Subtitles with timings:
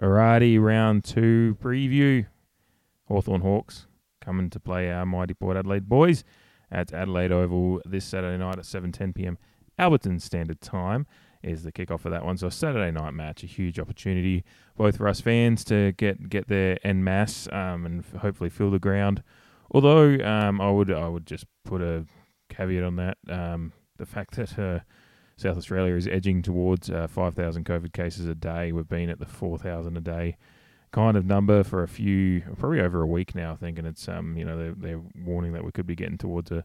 [0.00, 2.26] Alrighty, round two preview.
[3.08, 3.86] Hawthorn Hawks
[4.22, 6.24] coming to play our mighty Port Adelaide boys
[6.70, 9.36] at Adelaide Oval this Saturday night at 7:10 p.m.
[9.78, 11.06] Alberton Standard Time
[11.42, 12.38] is the kickoff for that one.
[12.38, 14.42] So Saturday night match, a huge opportunity
[14.74, 18.70] both for us fans to get get there en masse um, and f- hopefully fill
[18.70, 19.22] the ground.
[19.70, 22.06] Although um, I would I would just put a
[22.48, 23.18] caveat on that.
[23.28, 24.80] Um, the fact that uh,
[25.40, 28.72] South Australia is edging towards uh, 5,000 COVID cases a day.
[28.72, 30.36] We've been at the 4,000 a day
[30.92, 33.78] kind of number for a few, probably over a week now, I think.
[33.78, 36.62] And it's, um, you know, they're, they're warning that we could be getting towards a,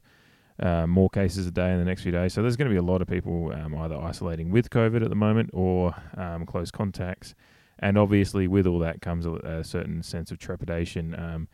[0.59, 2.33] uh, more cases a day in the next few days.
[2.33, 5.09] So there's going to be a lot of people um, either isolating with COVID at
[5.09, 7.33] the moment or um, close contacts.
[7.79, 11.17] And obviously, with all that comes a, a certain sense of trepidation.
[11.17, 11.47] Um,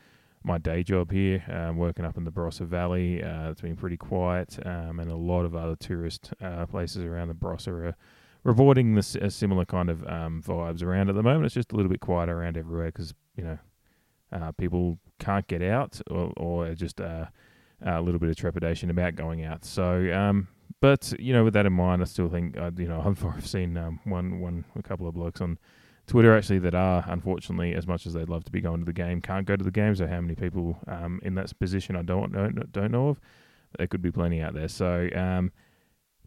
[0.44, 3.24] my day job here, um, working up in the Barossa Valley.
[3.24, 7.28] Uh, it's been pretty quiet, um, and a lot of other tourist uh, places around
[7.28, 7.96] the Barossa are
[8.44, 11.46] reporting this a similar kind of um, vibes around at the moment.
[11.46, 13.60] It's just a little bit quiet around everywhere because you know
[14.32, 17.26] uh, people can't get out, or, or just uh,
[17.86, 19.64] a little bit of trepidation about going out.
[19.64, 20.48] So, um,
[20.80, 23.02] but you know, with that in mind, I still think uh, you know
[23.36, 25.60] I've seen um, one one a couple of blokes on
[26.12, 28.92] Twitter actually that are unfortunately as much as they'd love to be going to the
[28.92, 29.96] game can't go to the game.
[29.96, 33.22] So how many people um, in that position I don't know don't know of.
[33.78, 34.68] There could be plenty out there.
[34.68, 35.54] So, um,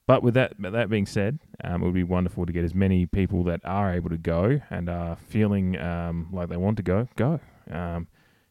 [0.07, 3.05] but with that that being said, um, it would be wonderful to get as many
[3.05, 7.07] people that are able to go and are feeling um, like they want to go
[7.17, 7.39] go.
[7.71, 8.09] Um,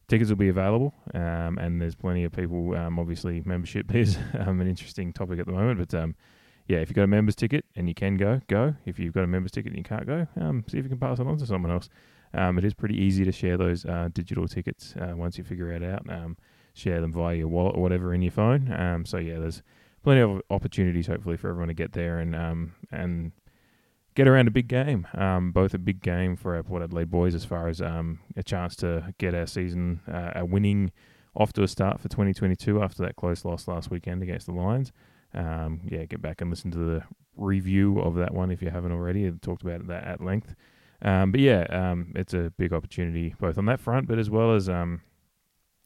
[0.08, 2.76] tickets will be available, um, and there's plenty of people.
[2.76, 6.00] obviously, membership is an interesting topic at the moment, but
[6.68, 8.76] yeah, if you've got a members ticket and you can go, go.
[8.86, 11.00] If you've got a members ticket and you can't go, um, see if you can
[11.00, 11.90] pass it on to someone else.
[12.34, 15.72] Um, it is pretty easy to share those uh, digital tickets uh, once you figure
[15.72, 16.10] it out.
[16.10, 16.38] Um,
[16.74, 18.72] share them via your wallet or whatever in your phone.
[18.72, 19.62] Um, so yeah, there's
[20.04, 23.34] plenty of opportunities hopefully for everyone to get there and um, and
[24.16, 25.06] get around a big game.
[25.14, 28.44] Um, both a big game for our Port Adelaide boys as far as um, a
[28.44, 30.92] chance to get our season, uh, a winning
[31.36, 34.92] off to a start for 2022 after that close loss last weekend against the Lions
[35.34, 37.04] um, yeah, get back and listen to the
[37.36, 39.28] review of that one if you haven't already.
[39.28, 40.56] I talked about that at length.
[41.02, 44.56] Um, but yeah, um, it's a big opportunity both on that front, but as well
[44.56, 45.02] as um,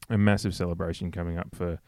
[0.09, 1.79] a massive celebration coming up for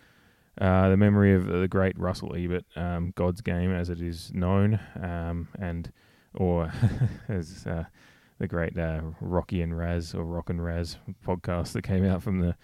[0.59, 4.79] uh, the memory of the great Russell Ebert, um, God's Game as it is known,
[5.01, 5.91] um, and
[6.33, 6.71] or
[7.29, 7.85] as uh,
[8.39, 12.39] the great uh, Rocky and Raz or Rock and Raz podcast that came out from
[12.39, 12.55] the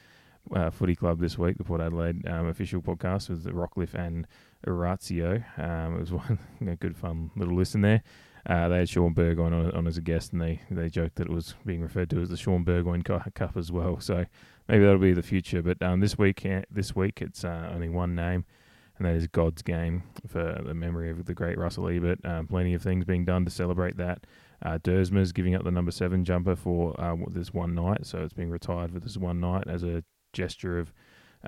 [0.54, 4.28] uh, Footy Club this week, the Port Adelaide um, official podcast with the Rockliff and
[4.68, 5.44] Orazio.
[5.58, 8.04] Um, it was one a good fun little listen there.
[8.48, 11.28] Uh, they had Shaun Burgoyne on, on as a guest, and they, they joked that
[11.28, 14.00] it was being referred to as the Shaun Burgoyne Cup as well.
[14.00, 14.26] So
[14.68, 15.64] maybe that'll be the future.
[15.64, 18.46] But um, this week, uh, this week it's uh, only one name,
[18.98, 22.24] and that is God's Game for the memory of the great Russell Ebert.
[22.24, 24.26] Um, plenty of things being done to celebrate that.
[24.64, 28.34] Uh, Duursma's giving up the number seven jumper for uh, this one night, so it's
[28.34, 30.94] being retired for this one night as a gesture of,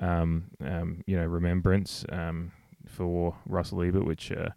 [0.00, 2.50] um, um, you know, remembrance um,
[2.86, 4.50] for Russell Ebert, which uh,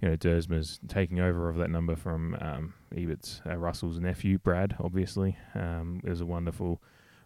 [0.00, 4.76] you know Duursma's taking over of that number from um, Ebert's uh, Russell's nephew Brad.
[4.78, 6.82] Obviously, um, it was a wonderful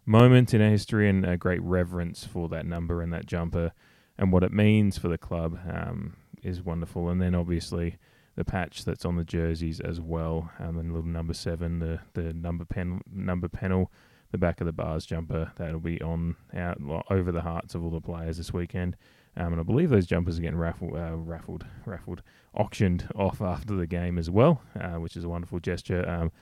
[0.06, 3.72] moment in our history and a great reverence for that number and that jumper
[4.16, 7.10] and what it means for the club um, is wonderful.
[7.10, 7.98] And then obviously
[8.34, 12.32] the patch that's on the jerseys as well, um, and little number seven, the the
[12.32, 13.90] number pen number panel
[14.30, 16.78] the back of the bars jumper that'll be on out
[17.10, 18.96] over the hearts of all the players this weekend.
[19.36, 22.22] Um, and I believe those jumpers are getting raffled, uh, raffled, raffled,
[22.54, 26.08] auctioned off after the game as well, uh, which is a wonderful gesture.
[26.08, 26.32] Um,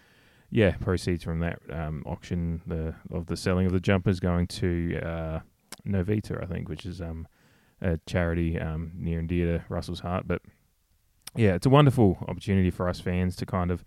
[0.51, 4.99] yeah, proceeds from that um, auction the of the selling of the jumpers going to
[5.03, 5.41] uh,
[5.87, 7.27] Novita, I think, which is um,
[7.81, 10.27] a charity um, near and dear to Russell's heart.
[10.27, 10.43] But
[11.35, 13.85] yeah, it's a wonderful opportunity for us fans to kind of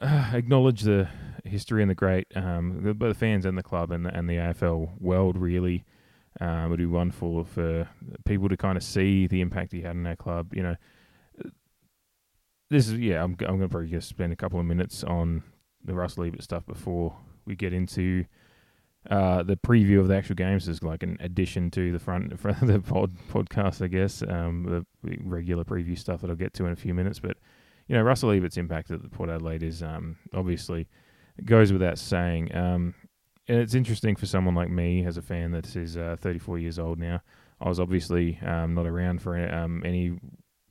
[0.00, 1.08] uh, acknowledge the
[1.44, 4.34] history and the great, um, the, the fans and the club and the, and the
[4.36, 5.84] AFL world really.
[6.40, 7.88] Um, it would be wonderful for
[8.24, 10.54] people to kind of see the impact he had in our club.
[10.54, 10.76] You know,
[12.70, 13.22] this is yeah.
[13.22, 15.42] I'm I'm to probably just spend a couple of minutes on
[15.84, 17.14] the Russell Ebert stuff before
[17.44, 18.24] we get into
[19.10, 20.66] uh, the preview of the actual games.
[20.66, 24.22] Is like an addition to the front front of the pod, podcast, I guess.
[24.22, 27.36] Um, the regular preview stuff that I'll get to in a few minutes, but
[27.86, 30.86] you know, Russell Ebert's impact at the Port Adelaide is um, obviously
[31.44, 32.54] goes without saying.
[32.54, 32.94] Um,
[33.58, 36.98] it's interesting for someone like me, as a fan that is uh, 34 years old
[36.98, 37.20] now.
[37.60, 40.18] I was obviously um, not around for um, any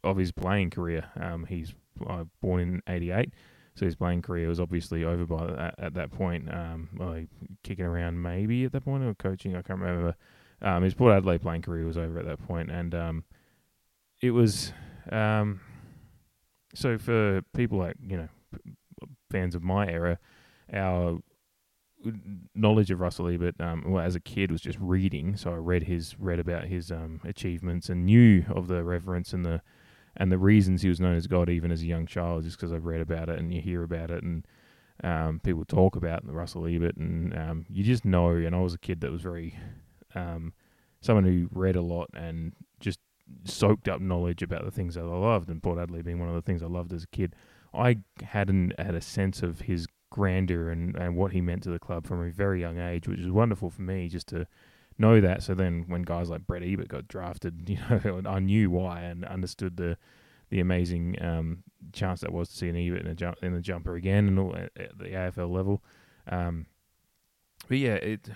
[0.03, 1.05] of his playing career.
[1.19, 1.73] Um, he's
[2.07, 3.33] uh, born in '88,
[3.75, 6.51] so his playing career was obviously over by at, at that point.
[6.51, 7.23] Um, well,
[7.63, 10.15] kicking around maybe at that point or coaching, I can't remember.
[10.61, 13.23] Um, his Port Adelaide playing career was over at that point, and um,
[14.21, 14.73] it was
[15.11, 15.61] um,
[16.73, 18.29] so for people like you know
[19.31, 20.17] fans of my era,
[20.73, 21.19] our
[22.55, 25.35] knowledge of Russell Ebert, um, well, as a kid, was just reading.
[25.35, 29.45] So I read his read about his um, achievements and knew of the reverence and
[29.45, 29.61] the
[30.15, 32.73] and the reasons he was known as God even as a young child, just because
[32.73, 34.45] I've read about it and you hear about it and
[35.03, 38.29] um, people talk about Russell Ebert and um, you just know.
[38.29, 39.57] And I was a kid that was very
[40.15, 40.53] um,
[41.01, 42.99] someone who read a lot and just
[43.43, 46.35] soaked up knowledge about the things that I loved, and Port Adelaide being one of
[46.35, 47.35] the things I loved as a kid.
[47.73, 51.79] I hadn't had a sense of his grandeur and, and what he meant to the
[51.79, 54.47] club from a very young age, which is wonderful for me just to
[54.97, 55.43] know that.
[55.43, 59.25] So then when guys like Brett Ebert got drafted, you know, I knew why and
[59.25, 59.97] understood the
[60.49, 61.63] the amazing um,
[61.93, 64.39] chance that was to see an Ebert in, a jump, in the jumper again and
[64.39, 65.83] all at, at the AFL level.
[66.27, 66.65] Um,
[67.67, 68.29] but yeah, it.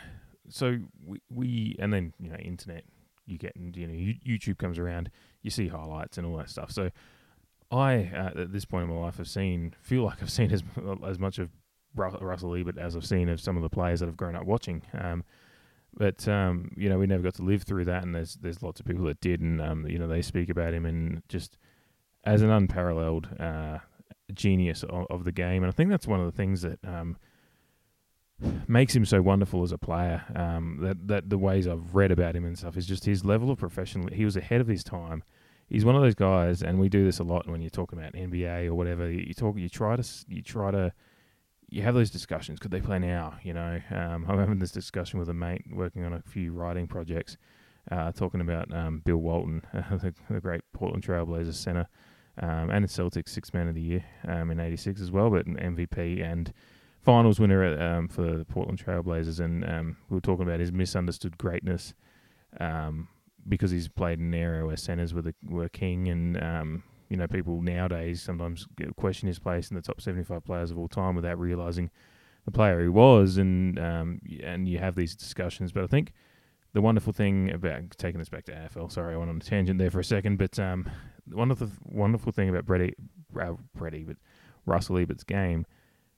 [0.47, 2.83] So we, we and then you know internet
[3.25, 5.09] you get you know YouTube comes around,
[5.41, 6.71] you see highlights and all that stuff.
[6.71, 6.91] So
[7.71, 10.63] I uh, at this point in my life have seen feel like I've seen as
[11.05, 11.49] as much of
[11.95, 14.81] Russell Ebert as I've seen of some of the players that I've grown up watching.
[14.93, 15.23] Um,
[15.95, 18.79] but um, you know, we never got to live through that, and there's there's lots
[18.79, 21.57] of people that did, and um, you know, they speak about him and just
[22.23, 23.79] as an unparalleled uh,
[24.33, 27.17] genius of, of, the game, and I think that's one of the things that um,
[28.67, 30.23] makes him so wonderful as a player.
[30.35, 33.51] Um, that that the ways I've read about him and stuff is just his level
[33.51, 34.07] of professional.
[34.11, 35.23] He was ahead of his time.
[35.69, 38.13] He's one of those guys, and we do this a lot when you're talking about
[38.13, 39.09] NBA or whatever.
[39.09, 40.91] You talk, you try to, you try to
[41.73, 42.59] you have those discussions.
[42.59, 43.33] Could they play now?
[43.41, 46.87] You know, um, I'm having this discussion with a mate working on a few writing
[46.87, 47.35] projects,
[47.89, 51.87] uh, talking about um, Bill Walton, uh, the, the, great Portland Trailblazers center,
[52.39, 55.47] um, and the Celtics six man of the year um, in '86 as well, but
[55.47, 56.53] an MVP and
[57.01, 59.39] finals winner at, um, for the Portland Trailblazers.
[59.39, 61.95] And um, we were talking about his misunderstood greatness
[63.49, 67.27] because he's played in an area where centers were the were king and you know,
[67.27, 71.39] people nowadays sometimes question his place in the top 75 players of all time without
[71.39, 71.89] realizing
[72.45, 75.71] the player he was, and um, and you have these discussions.
[75.71, 76.13] But I think
[76.73, 79.79] the wonderful thing about taking us back to AFL, sorry, I went on a tangent
[79.79, 80.89] there for a second, but um,
[81.31, 82.95] one of the wonderful thing about Brady,
[83.39, 84.17] uh, Brady, but
[84.65, 85.65] Russell Ebert's game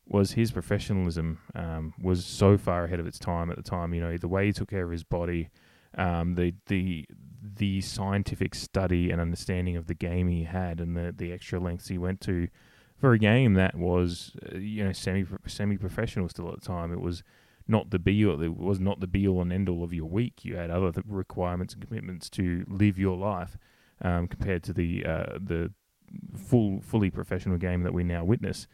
[0.08, 3.94] was his professionalism um, was so far ahead of its time at the time.
[3.94, 5.50] You know, the way he took care of his body,
[5.98, 7.06] um, the the
[7.56, 11.88] the scientific study and understanding of the game he had and the, the extra lengths
[11.88, 12.48] he went to
[12.98, 16.92] for a game that was uh, you know semi semi professional still at the time.
[16.92, 17.24] It was
[17.68, 18.42] not the be all.
[18.42, 20.46] It was not the be all and end all of your week.
[20.46, 23.58] You had other requirements and commitments to live your life
[24.02, 25.72] um, compared to the uh, the
[26.36, 28.68] full fully professional game that we now witness.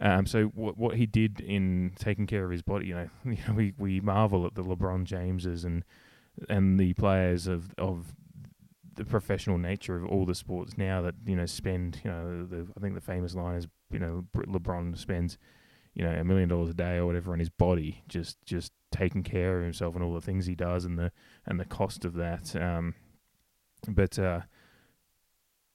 [0.00, 3.38] Um, so what what he did in taking care of his body, you know, you
[3.48, 5.84] know, we we marvel at the LeBron Jameses and
[6.48, 8.14] and the players of of
[8.94, 12.66] the professional nature of all the sports now that you know spend you know the
[12.76, 15.38] I think the famous line is you know LeBron spends
[15.94, 19.22] you know a million dollars a day or whatever on his body just just taking
[19.22, 21.12] care of himself and all the things he does and the
[21.46, 22.94] and the cost of that um,
[23.86, 24.40] but uh,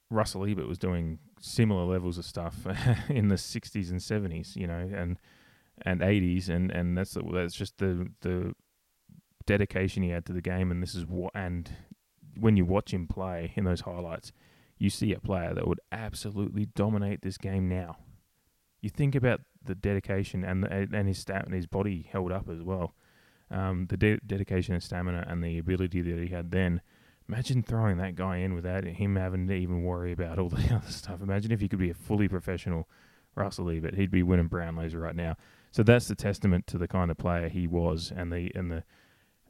[0.10, 2.66] Russell Ebert was doing similar levels of stuff
[3.10, 5.18] in the 60s and 70s you know and
[5.84, 8.54] and 80s and and that's the, that's just the the
[9.46, 11.32] dedication he had to the game, and this is what.
[11.36, 11.70] And
[12.40, 14.32] when you watch him play in those highlights,
[14.78, 17.98] you see a player that would absolutely dominate this game now.
[18.82, 22.50] You think about the dedication and the, and his stat and his body held up
[22.50, 22.96] as well.
[23.50, 26.82] Um, the de- dedication and stamina and the ability that he had then.
[27.30, 30.92] Imagine throwing that guy in without him having to even worry about all the other
[30.92, 31.22] stuff.
[31.22, 32.90] Imagine if he could be a fully professional
[33.36, 33.96] Russell Ebert.
[33.96, 35.38] He'd be winning Brownlows right now.
[35.72, 38.84] So that's the testament to the kind of player he was and the and the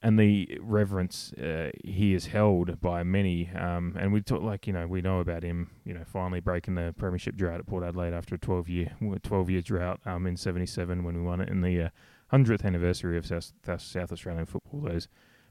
[0.03, 3.50] and the reverence uh, he is held by many.
[3.55, 6.75] Um, and we talk like you know we know about him, you know, finally breaking
[6.75, 8.91] the premiership drought at Port Adelaide after a twelve year
[9.24, 11.89] twelve year drought um, in '77 when we won it in the uh,
[12.27, 14.81] hundredth uh, anniversary of South, South Australian football.
[14.81, 15.07] Those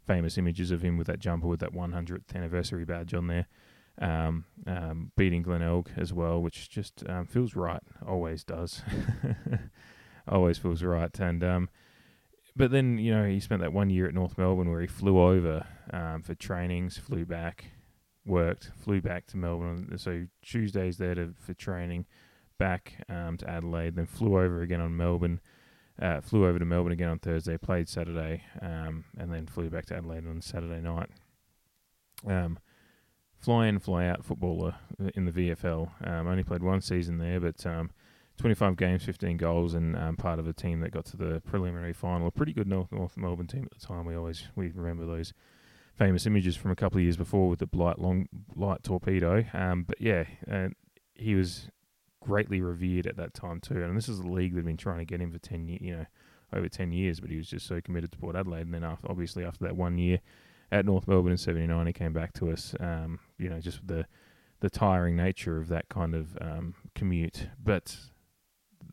[0.06, 3.46] famous images of him with that jumper with that 100th anniversary badge on there.
[4.00, 7.82] Um, um, beating Glenelg as well, which just um, feels right.
[8.06, 8.82] Always does.
[10.28, 11.16] always feels right.
[11.20, 11.68] And um,
[12.56, 15.20] but then you know he spent that one year at North Melbourne where he flew
[15.20, 17.66] over um, for trainings, flew back,
[18.24, 19.96] worked, flew back to Melbourne.
[19.98, 22.06] So Tuesdays there to, for training,
[22.58, 25.40] back um, to Adelaide, then flew over again on Melbourne.
[26.00, 29.86] Uh, flew over to Melbourne again on Thursday, played Saturday, um, and then flew back
[29.86, 31.10] to Adelaide on Saturday night.
[32.26, 32.58] Um,
[33.38, 34.76] fly in, fly out footballer
[35.14, 35.90] in the VFL.
[36.06, 37.90] Um, only played one season there, but um,
[38.38, 41.92] 25 games, 15 goals, and um, part of a team that got to the preliminary
[41.92, 42.26] final.
[42.26, 44.04] A pretty good North, North Melbourne team at the time.
[44.04, 45.32] We always we remember those
[45.94, 49.44] famous images from a couple of years before with the Blight long Blight torpedo.
[49.52, 50.24] Um, but yeah,
[51.14, 51.68] he was
[52.20, 53.82] greatly revered at that time too.
[53.82, 55.96] And this is a league that'd been trying to get him for ten, ye- you
[55.96, 56.06] know,
[56.52, 58.62] over ten years, but he was just so committed to Port Adelaide.
[58.62, 60.20] And then after, obviously after that one year
[60.70, 62.74] at North Melbourne in '79, he came back to us.
[62.80, 64.06] Um, you know, just the
[64.60, 67.96] the tiring nature of that kind of um, commute, but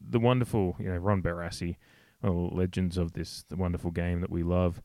[0.01, 1.77] the wonderful, you know, Ron Barassi,
[2.21, 4.81] the legends of this, the wonderful game that we love.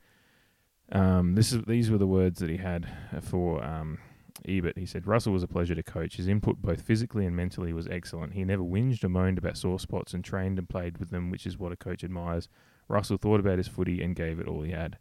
[0.93, 2.87] Um, this is these were the words that he had
[3.23, 3.99] for um,
[4.47, 4.79] Ebert.
[4.79, 6.17] He said Russell was a pleasure to coach.
[6.17, 8.35] His input, both physically and mentally, was excellent.
[8.35, 11.47] He never whinged or moaned about sore spots and trained and played with them, which
[11.47, 12.49] is what a coach admires.
[12.89, 14.99] Russell thought about his footy and gave it all he had,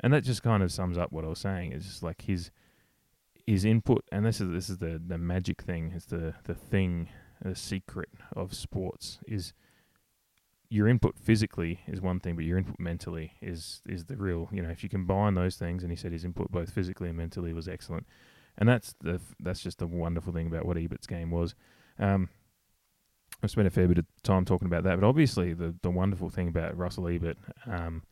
[0.00, 1.72] and that just kind of sums up what I was saying.
[1.72, 2.50] It's just like his
[3.46, 5.92] his input, and this is this is the the magic thing.
[5.94, 7.08] It's the the thing,
[7.44, 9.52] the secret of sports is
[10.70, 14.48] your input physically is one thing, but your input mentally is is the real.
[14.50, 17.16] You know, if you combine those things, and he said his input both physically and
[17.16, 18.06] mentally was excellent,
[18.58, 21.54] and that's the that's just the wonderful thing about what Ebert's game was.
[21.98, 22.28] Um,
[23.42, 26.30] I spent a fair bit of time talking about that, but obviously the the wonderful
[26.30, 27.36] thing about Russell Ebert,
[27.66, 28.02] um,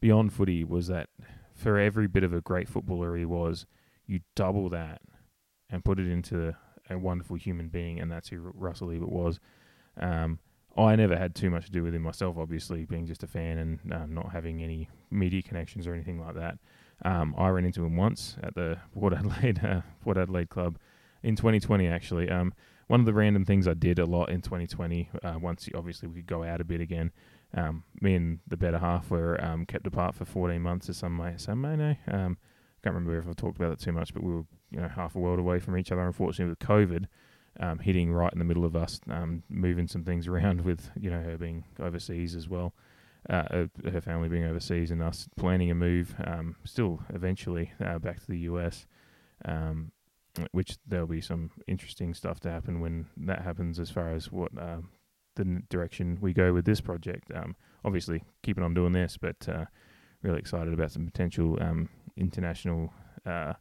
[0.00, 1.10] beyond footy, was that
[1.54, 3.66] for every bit of a great footballer he was,
[4.06, 5.02] you double that
[5.70, 6.56] and put it into
[6.90, 9.40] a wonderful human being, and that's who Russell Ebert was.
[9.98, 10.38] Um,
[10.76, 13.58] I never had too much to do with him myself, obviously, being just a fan
[13.58, 16.58] and um, not having any media connections or anything like that.
[17.04, 20.78] Um, I ran into him once at the Port Adelaide uh, Port Adelaide Club
[21.22, 21.86] in 2020.
[21.88, 22.54] Actually, um,
[22.86, 25.10] one of the random things I did a lot in 2020.
[25.22, 27.12] Uh, once obviously we could go out a bit again.
[27.54, 31.16] Um, me and the better half were um, kept apart for 14 months, as some
[31.16, 31.96] may some may know.
[32.78, 34.88] I can't remember if I've talked about it too much, but we were you know
[34.88, 36.06] half a world away from each other.
[36.06, 37.06] Unfortunately, with COVID
[37.60, 41.10] um, hitting right in the middle of us, um, moving some things around with you
[41.10, 42.74] know her being overseas as well,
[43.28, 46.14] uh, her family being overseas, and us planning a move.
[46.24, 48.86] Um, still, eventually uh, back to the US,
[49.44, 49.92] um,
[50.52, 54.56] which there'll be some interesting stuff to happen when that happens, as far as what
[54.58, 54.78] uh,
[55.36, 57.30] the direction we go with this project.
[57.34, 59.64] Um, obviously, keeping on doing this, but uh,
[60.22, 61.58] really excited about some potential
[62.16, 62.92] international
[63.24, 63.54] uh,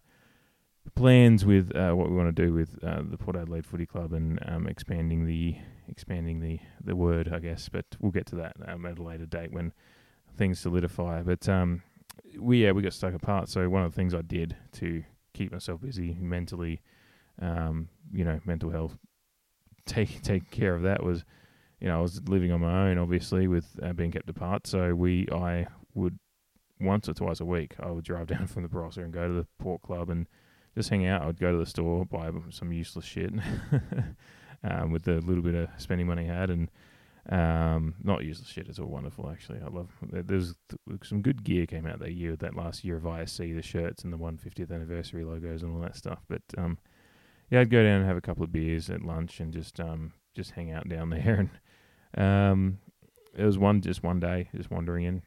[0.95, 4.13] plans with uh, what we want to do with uh, the Port Adelaide Footy Club
[4.13, 7.69] and um, expanding the expanding the, the word, I guess.
[7.69, 9.73] But we'll get to that um, at a later date when
[10.35, 11.23] things solidify.
[11.23, 11.81] But um,
[12.39, 13.49] we yeah we got stuck apart.
[13.49, 15.03] So one of the things I did to
[15.33, 16.81] keep myself busy mentally,
[17.41, 18.97] um, you know, mental health,
[19.85, 21.23] take take care of that was,
[21.79, 24.67] you know, I was living on my own, obviously, with uh, being kept apart.
[24.67, 26.19] So we I would
[26.79, 29.33] once or twice a week I would drive down from the Barossa and go to
[29.33, 30.27] the Port Club and
[30.77, 31.23] just hang out.
[31.23, 33.33] I'd go to the store, buy some useless shit
[34.63, 36.69] um, with the little bit of spending money I had, and
[37.29, 38.67] um, not useless shit.
[38.69, 39.59] It's all wonderful, actually.
[39.59, 39.89] I love.
[40.01, 40.53] There's
[41.03, 44.13] some good gear came out that year, that last year of ISC, the shirts and
[44.13, 46.19] the 150th anniversary logos and all that stuff.
[46.29, 46.77] But um,
[47.49, 50.13] yeah, I'd go down and have a couple of beers at lunch and just um,
[50.35, 51.49] just hang out down there.
[52.15, 52.77] And um,
[53.35, 55.23] it was one just one day, just wandering in,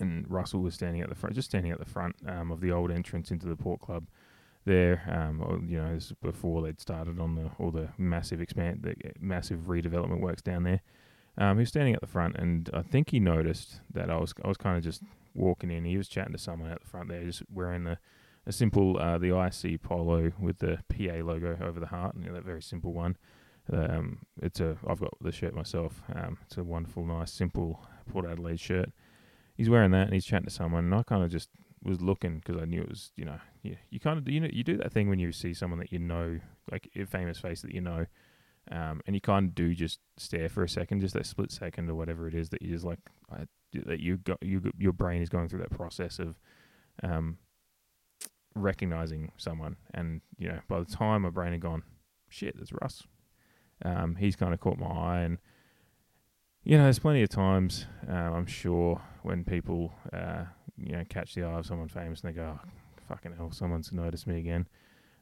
[0.00, 2.72] and Russell was standing at the front, just standing at the front um, of the
[2.72, 4.06] old entrance into the Port Club
[4.64, 5.02] there.
[5.08, 10.20] Um, you know, before they'd started on the all the massive expand, the massive redevelopment
[10.20, 10.80] works down there.
[11.36, 14.32] Um, he was standing at the front, and I think he noticed that I was
[14.44, 15.02] I was kind of just
[15.34, 15.84] walking in.
[15.84, 17.98] He was chatting to someone at the front there, just wearing the
[18.46, 22.34] a simple uh, the IC polo with the PA logo over the heart, you know,
[22.34, 23.16] that very simple one.
[23.72, 26.02] Um, it's a I've got the shirt myself.
[26.14, 27.80] Um, it's a wonderful, nice, simple
[28.10, 28.90] Port Adelaide shirt.
[29.56, 31.48] He's wearing that, and he's chatting to someone, and I kind of just
[31.82, 34.48] was looking because I knew it was, you know, you, you kind of you know
[34.52, 36.38] you do that thing when you see someone that you know,
[36.70, 38.06] like a famous face that you know,
[38.70, 41.88] um, and you kind of do just stare for a second, just that split second
[41.88, 42.98] or whatever it is that you just like
[43.86, 46.38] that you got you your brain is going through that process of
[47.02, 47.38] um,
[48.54, 51.82] recognizing someone, and you know by the time my brain had gone,
[52.28, 53.02] shit, there's Russ.
[53.84, 55.38] Um, he's kind of caught my eye and
[56.62, 60.44] you know, there's plenty of times uh, I'm sure when people uh,
[60.78, 62.68] you know catch the eye of someone famous and they go, oh,
[63.08, 64.66] "Fucking hell, someone's noticed me again."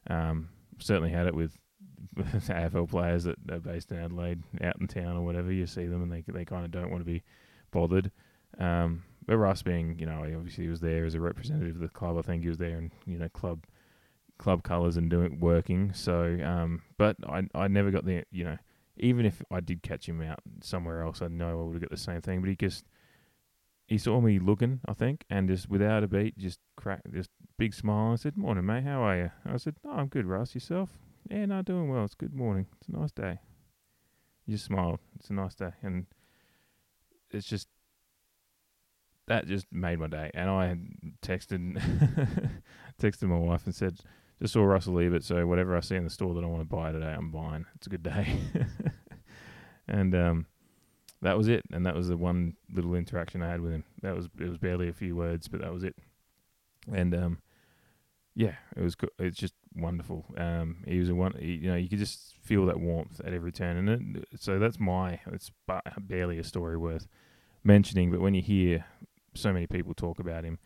[0.07, 0.49] Um,
[0.79, 1.57] certainly had it with
[2.17, 5.51] AFL players that are based in Adelaide, out in town or whatever.
[5.51, 7.23] You see them and they they kind of don't want to be
[7.71, 8.11] bothered.
[8.59, 11.87] Um, but Russ being, you know, he obviously was there as a representative of the
[11.87, 12.17] club.
[12.17, 13.65] I think he was there in you know club
[14.37, 15.93] club colours and doing working.
[15.93, 18.57] So, um, but I I never got the you know
[18.97, 21.91] even if I did catch him out somewhere else, I know I would have got
[21.91, 22.41] the same thing.
[22.41, 22.85] But he just
[23.87, 27.73] he saw me looking, I think, and just without a beat, just cracked, just big
[27.73, 28.13] smile.
[28.13, 28.83] I said, "Morning, mate.
[28.83, 30.55] How are you?" I said, "Oh, I'm good, Russ.
[30.55, 30.89] Yourself?"
[31.29, 32.03] "Yeah, no, doing well.
[32.05, 32.67] It's good morning.
[32.79, 33.39] It's a nice day."
[34.45, 34.99] He just smiled.
[35.15, 36.05] It's a nice day, and
[37.31, 37.67] it's just
[39.27, 40.31] that just made my day.
[40.33, 40.77] And I
[41.21, 41.81] texted
[43.01, 43.99] texted my wife and said,
[44.41, 45.23] just saw Russell leave it.
[45.23, 47.65] so whatever I see in the store that I want to buy today, I'm buying.
[47.75, 48.37] It's a good day.
[49.87, 50.45] and um,
[51.23, 51.63] that was it.
[51.71, 53.83] And that was the one little interaction I had with him.
[54.01, 55.95] That was it was barely a few words, but that was it.
[56.91, 57.37] And um,
[58.35, 60.25] yeah, it was go- it's just wonderful.
[60.37, 63.33] Um, he was a one, he, you know, you could just feel that warmth at
[63.33, 67.07] every turn, and it, so that's my it's ba- barely a story worth
[67.63, 68.11] mentioning.
[68.11, 68.85] But when you hear
[69.33, 70.57] so many people talk about him,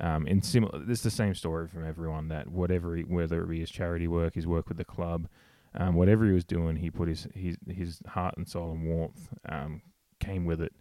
[0.00, 3.60] um, in similar, it's the same story from everyone that whatever, he, whether it be
[3.60, 5.28] his charity work, his work with the club,
[5.76, 9.28] um, whatever he was doing, he put his his his heart and soul and warmth
[9.48, 9.82] um,
[10.24, 10.72] came with it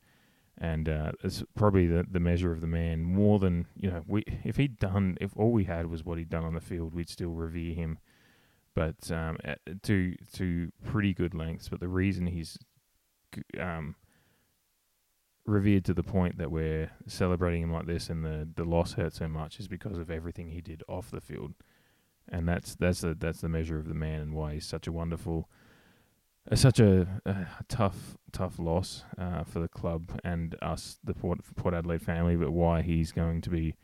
[0.57, 4.03] and uh, it's probably the, the measure of the man more than you know.
[4.07, 6.93] We if he'd done if all we had was what he'd done on the field,
[6.93, 7.97] we'd still revere him,
[8.75, 9.37] but um,
[9.83, 11.69] to to pretty good lengths.
[11.69, 12.57] But the reason he's
[13.59, 13.95] um,
[15.45, 19.17] revered to the point that we're celebrating him like this and the the loss hurts
[19.17, 21.55] so much is because of everything he did off the field,
[22.29, 24.91] and that's that's the that's the measure of the man and why he's such a
[24.91, 25.49] wonderful
[26.51, 31.39] it's such a, a, tough, tough loss uh, for the club and us, the Port,
[31.55, 32.35] Port Adelaide family.
[32.35, 33.75] But why he's going to be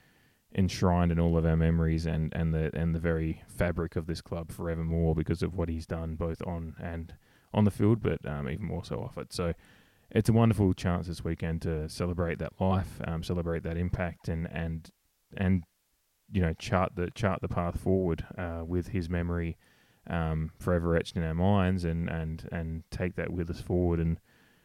[0.56, 4.20] enshrined in all of our memories and, and the and the very fabric of this
[4.22, 7.13] club forevermore because of what he's done both on and
[7.54, 9.32] on the field, but um, even more so off it.
[9.32, 9.54] So
[10.12, 14.48] it's a wonderful chance this weekend to celebrate that life, um, celebrate that impact, and
[14.51, 14.89] and
[15.38, 15.63] and
[16.32, 19.58] you know chart the chart the path forward uh, with his memory
[20.08, 24.20] um, forever etched in our minds and, and, and take that with us forward and,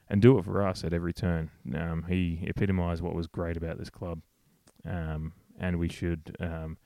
[0.09, 1.51] and do it for us at every turn.
[1.75, 4.21] Um, he epitomised what was great about this club,
[4.89, 6.79] um, and we should um,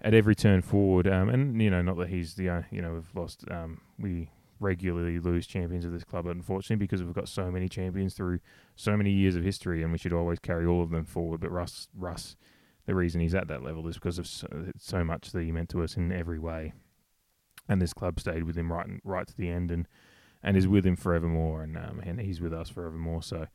[0.00, 1.06] at every turn forward.
[1.06, 3.44] Um, and you know, not that he's the uh, you know we've lost.
[3.50, 4.30] Um, we
[4.60, 8.40] regularly lose champions of this club, unfortunately, because we've got so many champions through
[8.76, 11.40] so many years of history, and we should always carry all of them forward.
[11.40, 12.36] But Russ, Russ,
[12.86, 14.46] the reason he's at that level is because of so,
[14.78, 16.72] so much that he meant to us in every way
[17.68, 19.88] and this club stayed with him right right to the end, and
[20.42, 23.22] and is with him forevermore, and um, and he's with us forevermore.
[23.22, 23.46] So,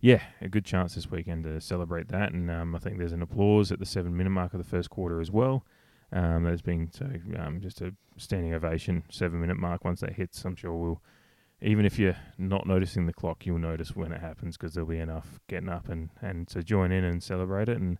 [0.00, 3.22] yeah, a good chance this weekend to celebrate that, and um, I think there's an
[3.22, 5.64] applause at the seven minute mark of the first quarter as well.
[6.12, 10.44] Um, there's been so um, just a standing ovation seven minute mark once that hits.
[10.44, 11.02] I'm sure we'll.
[11.62, 14.98] Even if you're not noticing the clock, you'll notice when it happens because there'll be
[14.98, 17.76] enough getting up and, and to join in and celebrate it.
[17.76, 17.98] And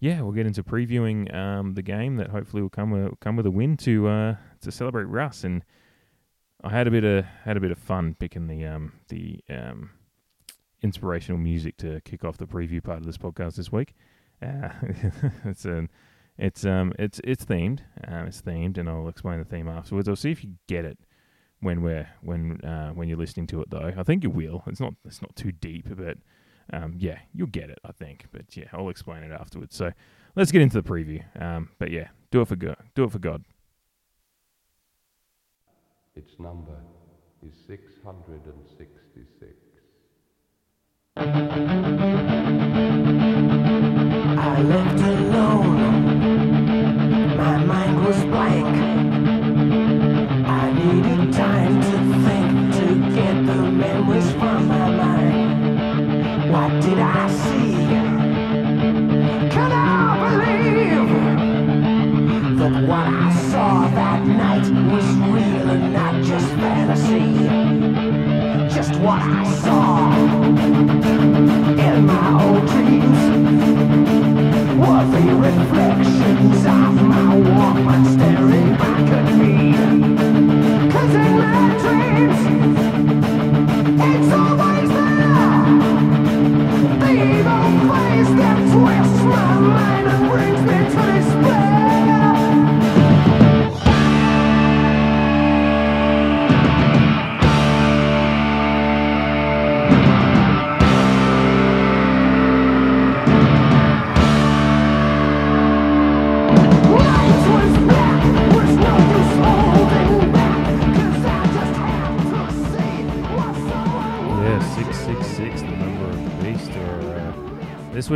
[0.00, 3.46] yeah, we'll get into previewing um, the game that hopefully will come with, come with
[3.46, 5.64] a win to uh, to celebrate Russ, and
[6.62, 9.90] I had a bit of had a bit of fun picking the um the um
[10.82, 13.94] inspirational music to kick off the preview part of this podcast this week.
[14.42, 14.70] Uh,
[15.44, 15.88] it's um
[16.38, 17.80] it's um it's it's themed.
[18.06, 20.08] Um, it's themed, and I'll explain the theme afterwards.
[20.08, 20.98] I'll see if you get it
[21.60, 23.92] when we're when uh, when you're listening to it though.
[23.96, 24.62] I think you will.
[24.66, 26.18] It's not it's not too deep, but
[26.72, 27.78] um, yeah, you'll get it.
[27.84, 29.76] I think, but yeah, I'll explain it afterwards.
[29.76, 29.92] So
[30.36, 31.22] let's get into the preview.
[31.40, 32.76] Um, but yeah, do it for God.
[32.94, 33.44] Do it for God.
[36.20, 36.76] Its number
[37.42, 39.54] is 666.
[44.36, 45.79] I left alone.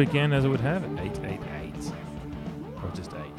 [0.04, 1.92] Weekend, as it would have it, eight eight eight,
[2.82, 3.32] or just eight.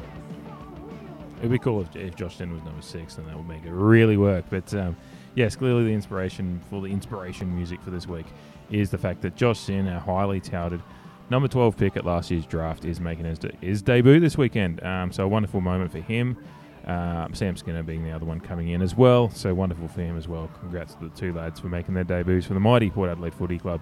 [1.38, 3.70] It'd be cool if, if Josh Den was number six, and that would make it
[3.70, 4.46] really work.
[4.50, 4.96] But um,
[5.36, 8.26] yes, clearly the inspiration for the inspiration music for this week
[8.68, 10.82] is the fact that Josh Sinn, our highly touted
[11.30, 14.82] number 12 pick at last year's draft, is making his, de- his debut this weekend.
[14.82, 16.36] Um, so a wonderful moment for him.
[16.84, 19.30] Um, Sam Skinner being the other one coming in as well.
[19.30, 20.50] So wonderful for him as well.
[20.58, 23.60] Congrats to the two lads for making their debuts for the mighty Port Adelaide Footy
[23.60, 23.80] Club.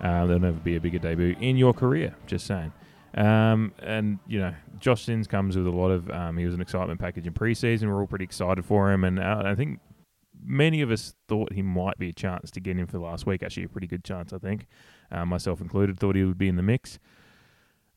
[0.00, 2.72] Uh, there'll never be a bigger debut in your career, just saying.
[3.14, 6.60] Um, and, you know, Josh Sinn's comes with a lot of, um, he was an
[6.60, 7.88] excitement package in preseason.
[7.88, 9.02] We're all pretty excited for him.
[9.02, 9.80] And uh, I think
[10.44, 13.26] many of us thought he might be a chance to get in for the last
[13.26, 13.42] week.
[13.42, 14.66] Actually, a pretty good chance, I think,
[15.10, 15.98] uh, myself included.
[15.98, 16.98] Thought he would be in the mix.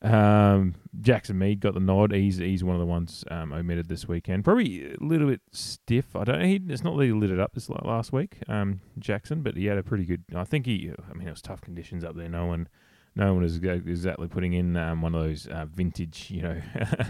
[0.02, 2.12] Um, Jackson Mead got the nod.
[2.12, 4.44] He's he's one of the ones um, omitted this weekend.
[4.44, 6.16] Probably a little bit stiff.
[6.16, 6.40] I don't.
[6.40, 9.66] He, it's not that he lit it up this last week, um, Jackson, but he
[9.66, 10.24] had a pretty good.
[10.34, 10.90] I think he.
[11.08, 12.28] I mean, it was tough conditions up there.
[12.28, 12.68] No one,
[13.14, 16.60] no one exa- exactly putting in um, one of those uh, vintage, you know,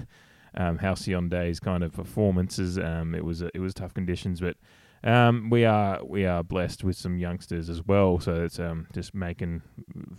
[0.54, 2.78] um, halcyon days kind of performances.
[2.78, 4.56] Um, it was it was tough conditions, but
[5.02, 8.20] um, we are we are blessed with some youngsters as well.
[8.20, 9.62] So it's um, just making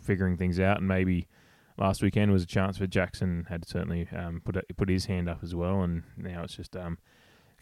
[0.02, 1.28] figuring things out, and maybe
[1.78, 5.30] last weekend was a chance for Jackson had certainly um, put a, put his hand
[5.30, 6.98] up as well, and now it's just um,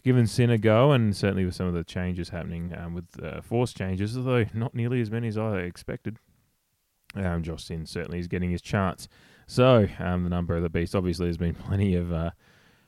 [0.04, 3.40] given Sinn a go, and certainly with some of the changes happening um, with uh,
[3.40, 6.18] force changes, although not nearly as many as I expected.
[7.14, 9.08] Um, Josh Sinn certainly is getting his chance.
[9.46, 12.30] So um, the number of the beast obviously there's been plenty of uh,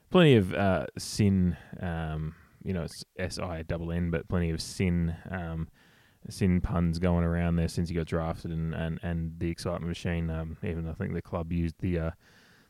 [0.09, 1.57] plenty of uh, Sin.
[1.79, 2.87] Um, you know,
[3.19, 5.15] S I double N, but plenty of Sin.
[6.29, 10.29] Sin puns going around there since he got drafted, and and, and the excitement machine.
[10.29, 12.11] Um, even I think the club used the uh,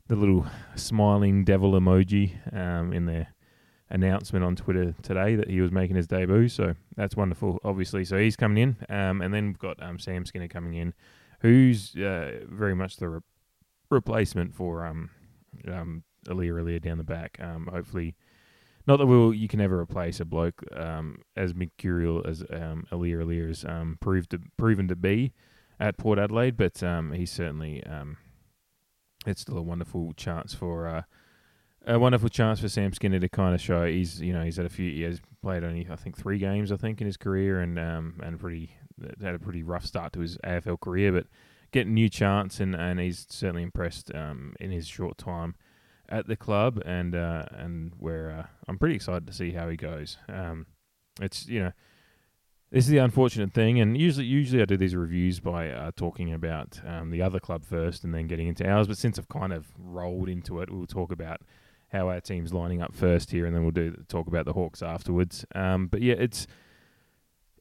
[0.07, 3.33] the little smiling devil emoji um, in their
[3.89, 6.49] announcement on Twitter today that he was making his debut.
[6.49, 8.03] So that's wonderful, obviously.
[8.03, 10.93] So he's coming in, um, and then we've got um, Sam Skinner coming in,
[11.39, 13.21] who's uh, very much the re-
[13.89, 15.09] replacement for um,
[15.67, 17.37] um, Aliir Aliir down the back.
[17.39, 18.15] Um, hopefully.
[18.87, 23.23] Not that we'll, you can ever replace a bloke um, as mercurial as um, Aliir
[23.23, 25.33] Aliir has um, proved to, proven to be
[25.79, 28.17] at Port Adelaide, but um, he's certainly um,
[29.25, 31.01] it's still a wonderful chance for uh,
[31.87, 34.65] a wonderful chance for Sam Skinner to kind of show he's you know he's had
[34.65, 37.59] a few he has played only I think three games I think in his career
[37.59, 38.71] and um, and pretty
[39.21, 41.27] had a pretty rough start to his AFL career, but
[41.71, 45.55] getting a new chance and, and he's certainly impressed um, in his short time
[46.09, 49.77] at the club, and uh, and where uh, I'm pretty excited to see how he
[49.77, 50.17] goes.
[50.27, 50.65] Um,
[51.21, 51.71] it's you know
[52.71, 56.33] this is the unfortunate thing, and usually usually I do these reviews by uh, talking
[56.33, 58.87] about um, the other club first, and then getting into ours.
[58.87, 61.41] But since I've kind of rolled into it, we'll talk about
[61.89, 64.81] how our team's lining up first here, and then we'll do talk about the Hawks
[64.81, 65.45] afterwards.
[65.53, 66.47] Um, but yeah, it's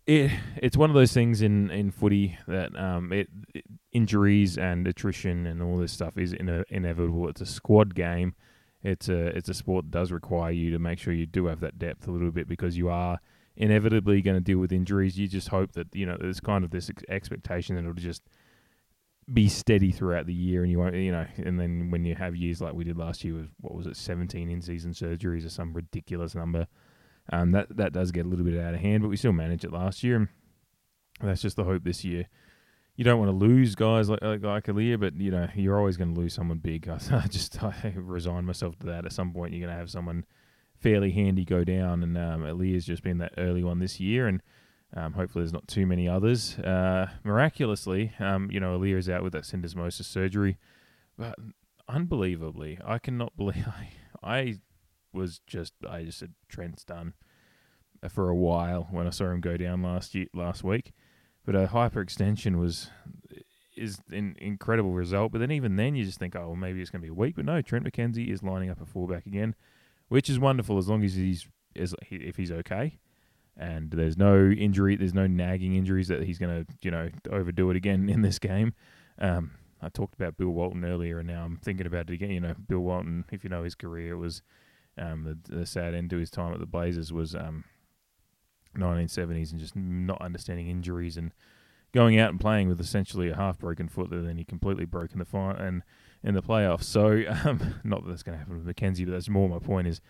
[0.07, 4.87] it it's one of those things in, in footy that um, it, it injuries and
[4.87, 7.29] attrition and all this stuff is ine- inevitable.
[7.29, 8.35] It's a squad game.
[8.83, 11.61] It's a it's a sport that does require you to make sure you do have
[11.61, 13.19] that depth a little bit because you are
[13.57, 15.19] inevitably going to deal with injuries.
[15.19, 18.23] You just hope that you know there's kind of this ex- expectation that it'll just
[19.33, 21.27] be steady throughout the year, and you won't you know.
[21.39, 23.97] And then when you have years like we did last year with what was it,
[23.97, 26.67] 17 in season surgeries or some ridiculous number.
[27.33, 29.65] Um, that that does get a little bit out of hand, but we still managed
[29.65, 30.17] it last year.
[30.17, 30.29] And
[31.31, 32.27] that's just the hope this year.
[32.97, 35.97] You don't want to lose guys like like, like Aliir, but you know you're always
[35.97, 36.89] going to lose someone big.
[36.89, 39.07] I, I just I resign myself to that.
[39.07, 40.25] At some point, you're going to have someone
[40.81, 44.43] fairly handy go down, and um, Aliir's just been that early one this year, and
[44.95, 46.59] um, hopefully there's not too many others.
[46.59, 50.59] Uh, miraculously, um, you know Aliir is out with that syndesmosis surgery,
[51.17, 51.37] but
[51.89, 53.67] unbelievably, I cannot believe
[54.23, 54.55] I, I
[55.15, 57.15] was just I just said Trent's done
[58.09, 60.93] for a while when I saw him go down last year last week.
[61.45, 62.91] But a hyperextension was
[63.77, 65.33] is an incredible result.
[65.33, 67.15] But then even then you just think, oh well, maybe it's going to be a
[67.15, 67.37] week.
[67.37, 69.55] But no, Trent McKenzie is lining up a fullback again,
[70.09, 71.47] which is wonderful as long as he's
[71.77, 72.99] as if he's okay.
[73.57, 77.71] And there's no injury, there's no nagging injuries that he's going to, you know, overdo
[77.71, 78.75] it again in this game.
[79.19, 82.31] Um, I talked about Bill Walton earlier, and now I'm thinking about it again.
[82.31, 84.43] You know, Bill Walton, if you know his career, was
[84.99, 87.65] um, the, the sad end to his time at the Blazers was um,
[88.77, 91.33] 1970s and just not understanding injuries and
[91.93, 95.13] going out and playing with essentially a half broken foot that then he completely broke
[95.13, 95.83] in the fi- and
[96.23, 96.85] in the playoffs.
[96.85, 99.87] So um, not that that's going to happen with McKenzie, but that's more my point
[99.87, 100.01] is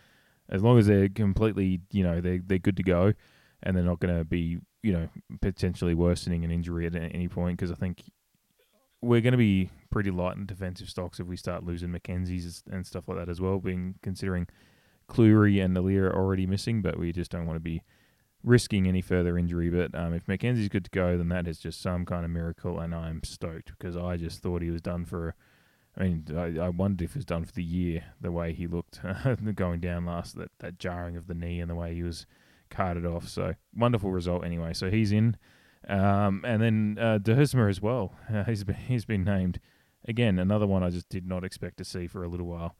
[0.48, 3.14] as long as they're completely you know they they're good to go
[3.62, 5.08] and they're not going to be you know
[5.40, 8.02] potentially worsening an injury at any point because I think
[9.00, 12.86] we're going to be pretty light in defensive stocks if we start losing McKenzie's and
[12.86, 13.58] stuff like that as well.
[13.58, 14.46] Being considering
[15.06, 17.82] Cleary and Aliir are already missing, but we just don't want to be
[18.44, 19.70] risking any further injury.
[19.70, 22.78] But um, if McKenzie's good to go, then that is just some kind of miracle,
[22.78, 25.34] and I'm stoked because I just thought he was done for.
[25.96, 28.04] I mean, I, I wondered if he was done for the year.
[28.20, 29.00] The way he looked
[29.54, 32.26] going down last, that that jarring of the knee, and the way he was
[32.70, 33.28] carted off.
[33.28, 34.74] So wonderful result anyway.
[34.74, 35.36] So he's in,
[35.88, 38.14] um, and then uh, as well.
[38.32, 39.60] Uh, he's been he's been named
[40.06, 40.38] again.
[40.38, 42.76] Another one I just did not expect to see for a little while.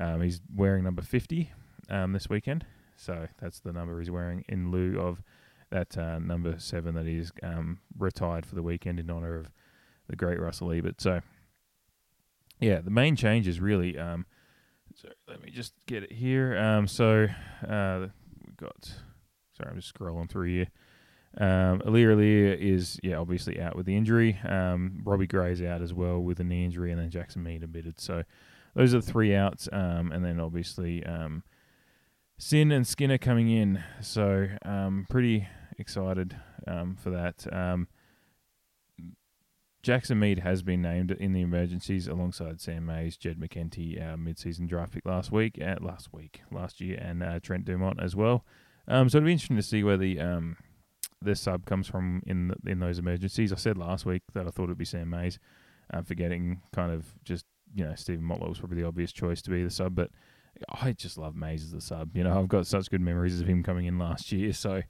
[0.00, 1.52] Um, he's wearing number fifty
[1.88, 2.66] um, this weekend.
[2.96, 5.22] So that's the number he's wearing in lieu of
[5.70, 9.50] that uh, number seven that he's um, retired for the weekend in honour of
[10.08, 11.00] the great Russell Ebert.
[11.00, 11.20] So,
[12.60, 13.98] yeah, the main change is really.
[13.98, 14.26] Um,
[14.94, 16.56] so let me just get it here.
[16.56, 17.26] Um, so
[17.68, 18.06] uh,
[18.46, 18.84] we've got.
[19.56, 20.66] Sorry, I'm just scrolling through here.
[21.36, 24.38] Um, Aliir Aliir is yeah obviously out with the injury.
[24.48, 28.00] Um, Robbie Gray's out as well with a knee injury, and then Jackson Mead admitted.
[28.00, 28.22] So
[28.74, 31.42] those are the three outs, um, and then obviously um,
[32.38, 33.82] Sinn and Skinner coming in.
[34.00, 37.46] So um, pretty excited um, for that.
[37.52, 37.88] Um,
[39.82, 44.66] Jackson Mead has been named in the emergencies alongside Sam Mayes, Jed McEntee, our mid-season
[44.66, 48.46] draft pick last week, uh, last week, last year, and uh, Trent Dumont as well.
[48.88, 50.56] Um, so it'll be interesting to see where the um,
[51.20, 53.52] the sub comes from in the, in those emergencies.
[53.52, 55.38] I said last week that I thought it'd be Sam Mayes,
[55.92, 57.44] uh, forgetting kind of just
[57.74, 60.10] you know Steven Motlop was probably the obvious choice to be the sub, but
[60.68, 62.16] I just love Mayes as a sub.
[62.16, 64.82] You know, I've got such good memories of him coming in last year, so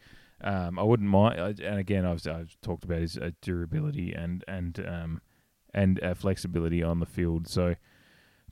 [0.43, 1.61] um, I wouldn't mind.
[1.61, 5.21] And again, I've, I've talked about his uh, durability and and um,
[5.73, 7.49] and uh, flexibility on the field.
[7.49, 7.75] So,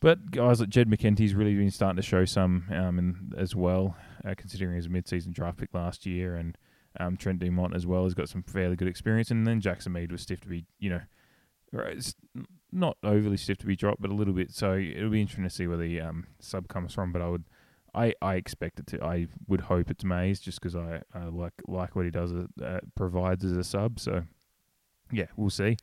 [0.00, 3.96] but guys like Jed McEntee's really been starting to show some um, and as well,
[4.24, 6.56] uh, considering his mid-season draft pick last year, and
[6.98, 9.30] um, Trent Dumont as well has got some fairly good experience.
[9.30, 11.00] And then Jackson Mead was stiff to be, you know,
[12.72, 14.50] not overly stiff to be dropped, but a little bit.
[14.52, 17.12] So it'll be interesting to see where the um, sub comes from.
[17.12, 17.44] But I would,
[17.94, 19.04] I, I expect it to.
[19.04, 22.80] I would hope it's Mayes, just because I, I like like what he does uh,
[22.94, 24.00] provides as a sub.
[24.00, 24.24] So
[25.12, 25.76] yeah, we'll see.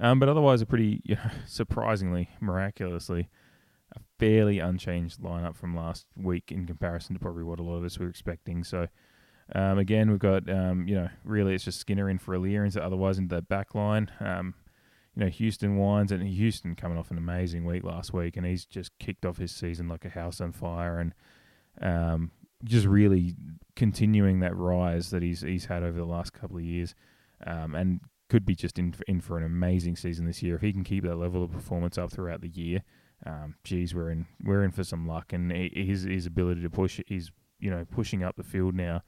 [0.00, 3.28] Um, but otherwise, a pretty you know, surprisingly, miraculously,
[3.94, 7.84] a fairly unchanged lineup from last week in comparison to probably what a lot of
[7.84, 8.64] us were expecting.
[8.64, 8.88] So.
[9.54, 12.74] Um, again, we've got um, you know really it's just Skinner in for Aliir, and
[12.78, 14.08] otherwise into the back line.
[14.20, 14.54] Um,
[15.14, 18.64] you know, Houston Wines and Houston coming off an amazing week last week, and he's
[18.64, 21.14] just kicked off his season like a house on fire, and
[21.80, 22.30] um,
[22.64, 23.34] just really
[23.76, 26.94] continuing that rise that he's he's had over the last couple of years,
[27.46, 30.72] um, and could be just in in for an amazing season this year if he
[30.72, 32.82] can keep that level of performance up throughout the year.
[33.26, 37.00] Um, geez, we're in we're in for some luck, and his his ability to push,
[37.06, 39.02] he's you know pushing up the field now,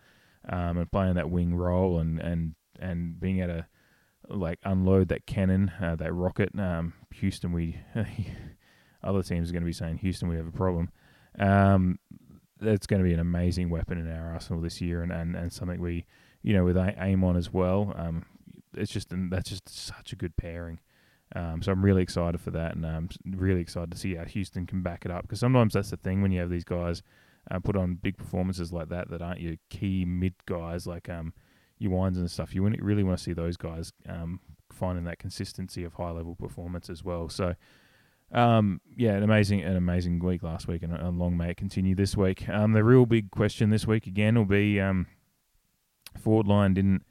[0.51, 3.67] um, and playing that wing role, and and and being able to
[4.29, 6.59] like unload that cannon, uh, that rocket.
[6.59, 7.79] Um, Houston, we
[9.03, 10.91] other teams are going to be saying Houston, we have a problem.
[11.39, 11.99] Um,
[12.61, 15.53] that's going to be an amazing weapon in our arsenal this year, and, and, and
[15.53, 16.07] something we,
[16.43, 17.93] you know, with aim on as well.
[17.97, 18.25] Um,
[18.77, 20.81] it's just that's just such a good pairing.
[21.35, 24.67] Um, so I'm really excited for that, and I'm really excited to see how Houston
[24.67, 25.23] can back it up.
[25.23, 27.03] Because sometimes that's the thing when you have these guys
[27.51, 31.33] uh, put on big performances like that that aren't your key mid guys, like um,
[31.85, 32.55] your wines and stuff.
[32.55, 34.41] You really want to see those guys um,
[34.73, 37.29] finding that consistency of high level performance as well.
[37.29, 37.55] So,
[38.33, 41.95] um, yeah, an amazing, an amazing week last week, and a long may it continue
[41.95, 42.49] this week.
[42.49, 45.07] Um, the real big question this week again will be um,
[46.19, 47.05] forward line didn't.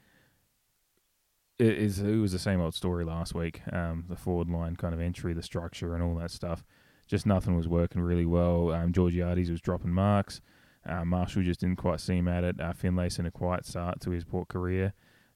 [1.58, 3.62] It, is, it was the same old story last week.
[3.72, 6.64] Um, the forward line kind of entry, the structure, and all that stuff.
[7.06, 8.72] Just nothing was working really well.
[8.72, 10.40] Um, Georgiades was dropping marks.
[10.86, 12.60] Uh, Marshall just didn't quite seem at it.
[12.60, 14.92] Uh, Finlayson a quiet start to his port career.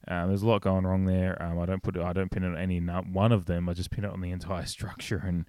[0.07, 1.41] Uh, there's a lot going wrong there.
[1.41, 3.67] Um, I don't put I don't pin it on any one of them.
[3.67, 5.45] I just pin it on the entire structure and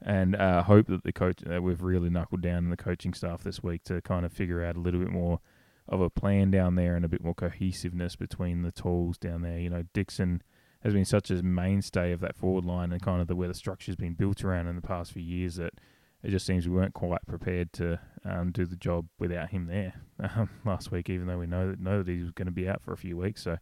[0.00, 3.42] and uh, hope that the coach that we've really knuckled down in the coaching staff
[3.42, 5.40] this week to kind of figure out a little bit more
[5.88, 9.58] of a plan down there and a bit more cohesiveness between the tools down there.
[9.58, 10.42] You know, Dixon
[10.84, 13.54] has been such a mainstay of that forward line and kind of the where the
[13.54, 15.74] structure's been built around in the past few years that
[16.22, 19.94] it just seems we weren't quite prepared to um, do the job without him there
[20.36, 22.68] um, last week, even though we know that know that he was going to be
[22.68, 23.42] out for a few weeks.
[23.42, 23.56] So,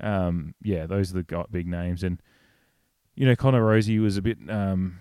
[0.00, 2.20] um, yeah, those are the big names, and
[3.14, 4.38] you know, Connor Rozee was a bit.
[4.48, 5.00] Um,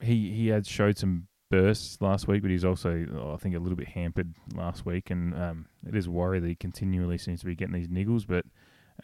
[0.00, 3.58] he he had showed some bursts last week, but he's also oh, I think a
[3.58, 7.40] little bit hampered last week, and um, it is a worry that he continually seems
[7.40, 8.26] to be getting these niggles.
[8.26, 8.44] But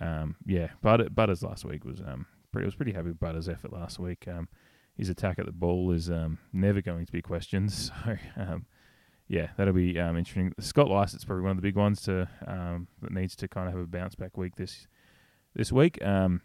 [0.01, 3.49] um, yeah, Butter, Butters last week was um, pretty, I was pretty happy with Butters'
[3.49, 4.27] effort last week.
[4.29, 4.49] Um,
[4.97, 7.73] his attack at the ball is um, never going to be questioned.
[8.05, 8.67] So, um,
[9.27, 10.53] yeah, that'll be um, interesting.
[10.61, 13.73] Scott Lycett's probably one of the big ones to um, that needs to kind of
[13.73, 14.87] have a bounce back week this
[15.55, 16.03] this week.
[16.05, 16.43] Um,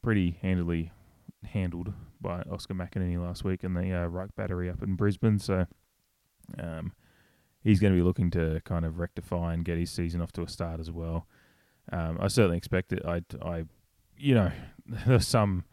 [0.00, 0.92] pretty handily
[1.44, 5.40] handled by Oscar McInerney last week in the uh, ruck battery up in Brisbane.
[5.40, 5.66] So,
[6.56, 6.92] um,
[7.64, 10.42] he's going to be looking to kind of rectify and get his season off to
[10.42, 11.26] a start as well.
[11.90, 13.02] I certainly expect it.
[13.04, 13.64] I, I,
[14.16, 14.52] you know,
[15.06, 15.64] there's some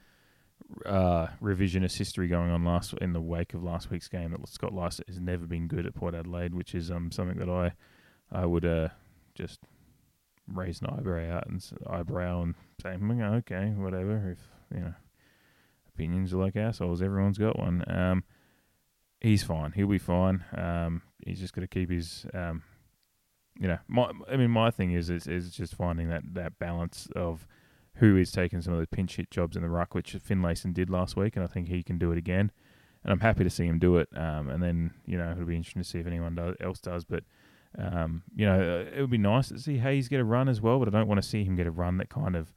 [0.86, 4.74] uh, revisionist history going on last in the wake of last week's game that Scott
[4.74, 7.74] Lycett has never been good at Port Adelaide, which is um something that I
[8.32, 8.90] I would uh
[9.36, 9.60] just
[10.48, 14.40] raise an eyebrow out and eyebrow and say okay whatever if
[14.74, 14.94] you know
[15.88, 17.84] opinions are like assholes everyone's got one.
[17.88, 18.24] Um
[19.22, 22.62] he's fine he'll be fine um he's just got to keep his um
[23.60, 27.08] you know my I mean my thing is is, is just finding that that balance
[27.16, 27.48] of
[27.96, 30.90] who is taking some of the pinch hit jobs in the ruck, which Finlayson did
[30.90, 32.52] last week, and I think he can do it again.
[33.04, 34.10] And I'm happy to see him do it.
[34.16, 37.06] Um, and then you know it'll be interesting to see if anyone does, else does.
[37.06, 37.24] But
[37.78, 40.80] Um, you know, it would be nice to see Hayes get a run as well,
[40.80, 42.54] but I don't want to see him get a run that kind of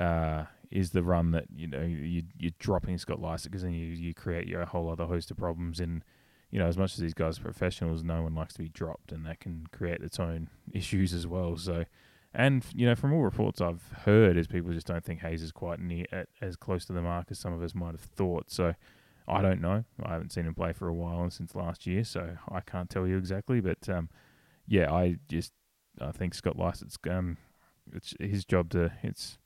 [0.00, 3.86] uh, is the run that you know you you're dropping Scott Lycett because then you
[3.86, 5.78] you create your whole other host of problems.
[5.80, 6.02] And
[6.50, 9.12] you know, as much as these guys are professionals, no one likes to be dropped,
[9.12, 11.56] and that can create its own issues as well.
[11.56, 11.84] So.
[12.34, 15.52] And you know, from all reports I've heard, is people just don't think Hayes is
[15.52, 16.04] quite near
[16.40, 18.50] as close to the mark as some of us might have thought.
[18.50, 18.74] So,
[19.28, 19.84] I don't know.
[20.02, 23.06] I haven't seen him play for a while since last year, so I can't tell
[23.06, 23.60] you exactly.
[23.60, 24.08] But um,
[24.66, 25.52] yeah, I just
[26.00, 27.36] I think Scott Lycett's um,
[27.92, 29.38] it's his job to it's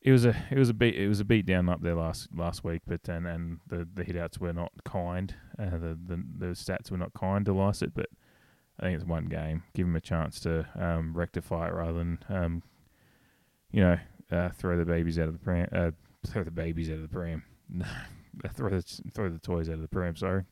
[0.00, 2.28] it was a it was a beat it was a beat down up there last
[2.34, 5.34] last week, but and and the the hitouts were not kind.
[5.58, 8.08] Uh, the, the the stats were not kind to Lycett, but
[8.82, 9.62] I think it's one game.
[9.74, 12.62] Give him a chance to um, rectify it rather than um,
[13.70, 13.98] you know
[14.30, 15.68] uh, throw the babies out of the pram.
[15.72, 15.92] Uh,
[16.26, 17.44] throw the babies out of the pram.
[18.54, 18.82] throw the
[19.14, 20.16] throw the toys out of the pram.
[20.16, 20.42] Sorry,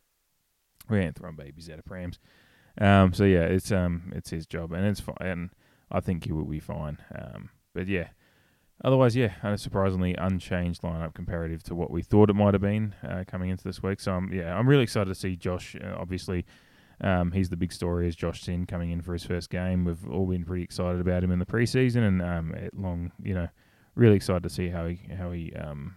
[0.89, 2.21] we ain't throwing babies out of prams.
[2.81, 5.17] Um, so yeah, it's um it's his job, and it's fine.
[5.19, 5.51] And
[5.91, 6.99] I think he will be fine.
[7.13, 8.11] Um, but yeah,
[8.85, 12.95] otherwise, yeah, a surprisingly unchanged lineup comparative to what we thought it might have been
[13.03, 13.99] uh, coming into this week.
[13.99, 15.75] So I'm yeah, I'm really excited to see Josh.
[15.75, 16.47] Uh, obviously,
[17.01, 19.85] um, he's the big story as Josh Sinn coming in for his first game.
[19.85, 23.49] We've all been pretty excited about him in the preseason, and um, long, you know,
[23.95, 25.97] really excited to see how he how he um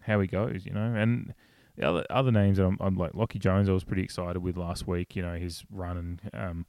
[0.00, 0.66] how he goes.
[0.66, 1.34] You know, and
[1.76, 4.56] the other other names that I'm, I'm like Lachie Jones, I was pretty excited with
[4.56, 5.14] last week.
[5.14, 6.66] You know, his run and um,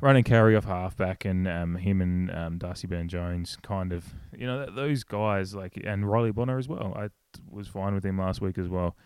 [0.00, 4.04] run and carry off halfback, and um, him and um, Darcy Byrne Jones, kind of,
[4.36, 6.92] you know, th- those guys like, and Riley Bonner as well.
[6.96, 7.08] I
[7.50, 8.96] was fine with him last week as well.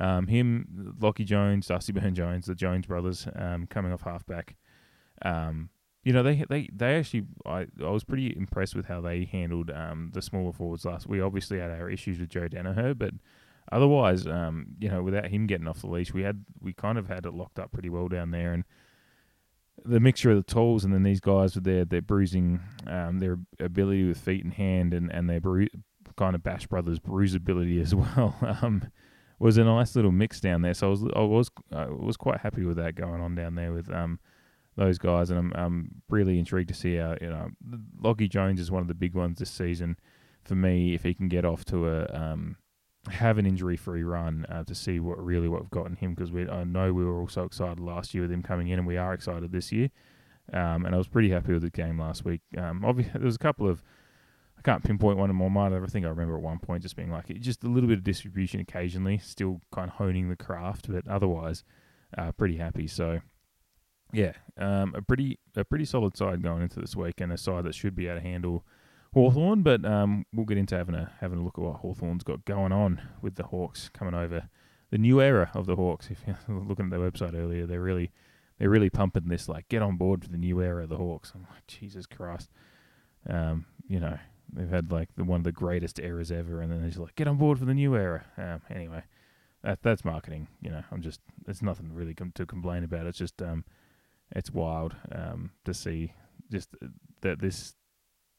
[0.00, 4.56] Um, him, Lachie Jones, Darcy Byrne Jones, the Jones brothers, um, coming off halfback.
[5.22, 5.70] Um,
[6.04, 9.70] you know, they they they actually, I I was pretty impressed with how they handled
[9.70, 11.08] um, the smaller forwards last.
[11.08, 13.10] We obviously had our issues with Joe Daniher, but
[13.72, 17.08] otherwise, um, you know, without him getting off the leash, we had we kind of
[17.08, 18.64] had it locked up pretty well down there, and
[19.84, 23.38] the mixture of the tools and then these guys with their their bruising, um, their
[23.60, 25.68] ability with feet and hand, and and their bru-
[26.16, 28.36] kind of Bash Brothers bruisability as well,
[29.38, 30.74] was a nice little mix down there.
[30.74, 33.72] So I was I was I was quite happy with that going on down there
[33.72, 34.18] with um
[34.76, 37.48] those guys, and I'm I'm really intrigued to see how you know
[38.02, 39.96] Lachie Jones is one of the big ones this season
[40.44, 42.56] for me if he can get off to a um
[43.10, 46.30] have an injury-free run uh, to see what really what we've got in him because
[46.30, 48.86] we I know we were all so excited last year with him coming in, and
[48.86, 49.90] we are excited this year.
[50.52, 52.40] Um, and I was pretty happy with the game last week.
[52.56, 53.82] Um, obviously, there was a couple of
[54.58, 55.74] I can't pinpoint one in my mind.
[55.74, 58.04] I think I remember at one point just being like just a little bit of
[58.04, 61.62] distribution occasionally, still kind of honing the craft, but otherwise,
[62.16, 62.88] uh, pretty happy.
[62.88, 63.20] So,
[64.12, 67.64] yeah, um, a pretty a pretty solid side going into this week, and a side
[67.64, 68.64] that should be able to handle
[69.14, 72.44] Hawthorn, but um, we'll get into having a having a look at what Hawthorn's got
[72.44, 74.48] going on with the Hawks coming over
[74.90, 76.10] the new era of the Hawks.
[76.10, 78.10] If you're looking at their website earlier, they're really
[78.58, 81.30] they're really pumping this like get on board for the new era of the Hawks.
[81.32, 82.50] I'm like Jesus Christ,
[83.28, 84.18] um, you know
[84.52, 87.14] they've had like the one of the greatest eras ever, and then they're just like
[87.14, 88.24] get on board for the new era.
[88.36, 89.02] Um, anyway,
[89.62, 90.48] that that's marketing.
[90.60, 93.06] You know, I'm just there's nothing really com- to complain about.
[93.06, 93.64] It's just um,
[94.34, 96.12] it's wild um to see
[96.50, 96.68] just
[97.22, 97.74] that this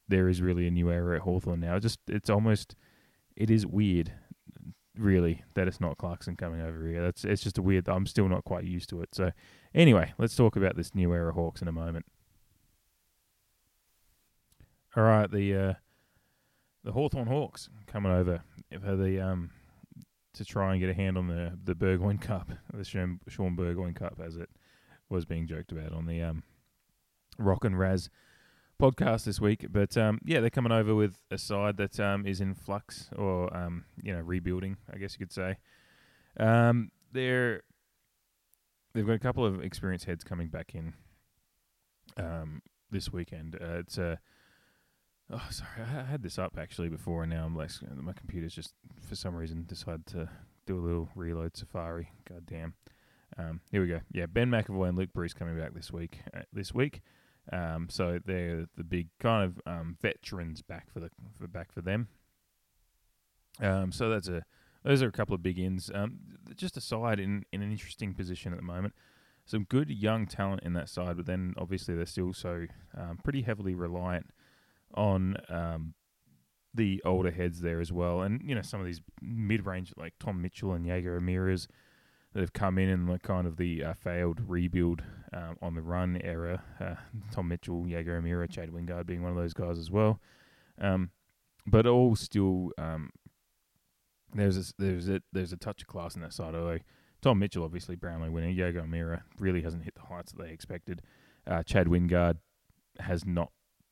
[0.07, 1.79] there is really a new era at Hawthorn now.
[1.79, 2.75] Just it's almost
[3.35, 4.11] it is weird,
[4.97, 7.01] really, that it's not Clarkson coming over here.
[7.01, 7.87] That's it's just a weird.
[7.87, 9.09] I'm still not quite used to it.
[9.13, 9.31] So
[9.73, 12.05] anyway, let's talk about this new era Hawks in a moment.
[14.95, 15.73] All right, the uh,
[16.83, 18.41] the Hawthorn Hawks coming over
[18.81, 19.49] for the um
[20.33, 23.93] to try and get a hand on the the Burgoyne Cup, the Shaun, Shaun Burgoyne
[23.93, 24.49] Cup, as it
[25.09, 26.43] was being joked about on the um
[27.37, 28.09] Rock and Raz
[28.81, 29.65] podcast this week.
[29.69, 33.55] But um, yeah, they're coming over with a side that um, is in flux or
[33.55, 35.57] um, you know rebuilding, I guess you could say.
[36.39, 37.63] Um, they're
[38.93, 40.93] they've got a couple of experienced heads coming back in
[42.17, 42.61] um,
[42.91, 43.55] this weekend.
[43.55, 44.19] Uh, it's a
[45.31, 48.73] oh sorry, I had this up actually before, and now I'm like my computer's just
[49.07, 50.29] for some reason decided to
[50.65, 52.11] do a little reload Safari.
[52.27, 52.73] God damn.
[53.37, 54.01] Um, here we go.
[54.11, 56.19] Yeah, Ben McEvoy and Luke Breust coming back this week.
[56.35, 57.01] Uh, this week,
[57.51, 61.09] um, so they're the big kind of um, veterans back for the
[61.39, 62.07] for back for them.
[63.61, 64.43] Um, so that's a
[64.83, 65.91] those are a couple of big ins.
[65.93, 66.19] Um,
[66.55, 68.93] just a side in in an interesting position at the moment.
[69.45, 72.65] Some good young talent in that side, but then obviously they're still so
[72.95, 74.27] um, pretty heavily reliant
[74.95, 75.93] on um,
[76.73, 78.21] the older heads there as well.
[78.21, 81.57] And you know some of these mid range like Tom Mitchell and Jaeger O'Meara
[82.33, 85.01] that have come in in the kind of the uh, failed rebuild
[85.33, 86.61] um, on the run era.
[86.79, 86.95] Uh,
[87.31, 90.19] Tom Mitchell, Jaeger O'Meara, Chad Wingard being one of those guys as well.
[90.79, 91.09] Um,
[91.65, 93.09] but all still, um,
[94.33, 96.53] there's a, there's a there's a touch of class in that side.
[96.55, 96.79] Although
[97.21, 98.49] Tom Mitchell, obviously Brownlow winner.
[98.49, 101.01] Jaeger O'Meara really hasn't hit the heights that they expected.
[101.47, 102.37] Uh, Chad Wingard
[102.99, 103.51] has not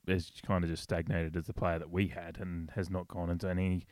[0.10, 3.30] has kind of just stagnated as the player that we had and has not gone
[3.30, 3.86] into any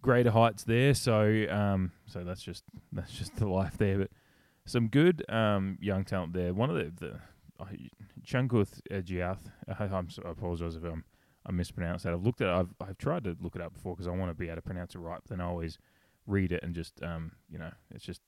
[0.00, 0.94] greater heights there.
[0.94, 3.98] So um, so that's just that's just the life there.
[3.98, 4.10] But
[4.64, 6.54] some good um, young talent there.
[6.54, 7.14] One of the the
[7.60, 7.66] uh,
[8.90, 9.38] Ejiath.
[9.68, 11.04] I'm so, I apologize if I'm
[11.46, 12.12] I mispronounced that.
[12.12, 14.34] I've looked at I've I've tried to look it up before because I want to
[14.34, 15.20] be able to pronounce it right.
[15.22, 15.78] But then I always
[16.26, 18.20] read it and just um you know it's just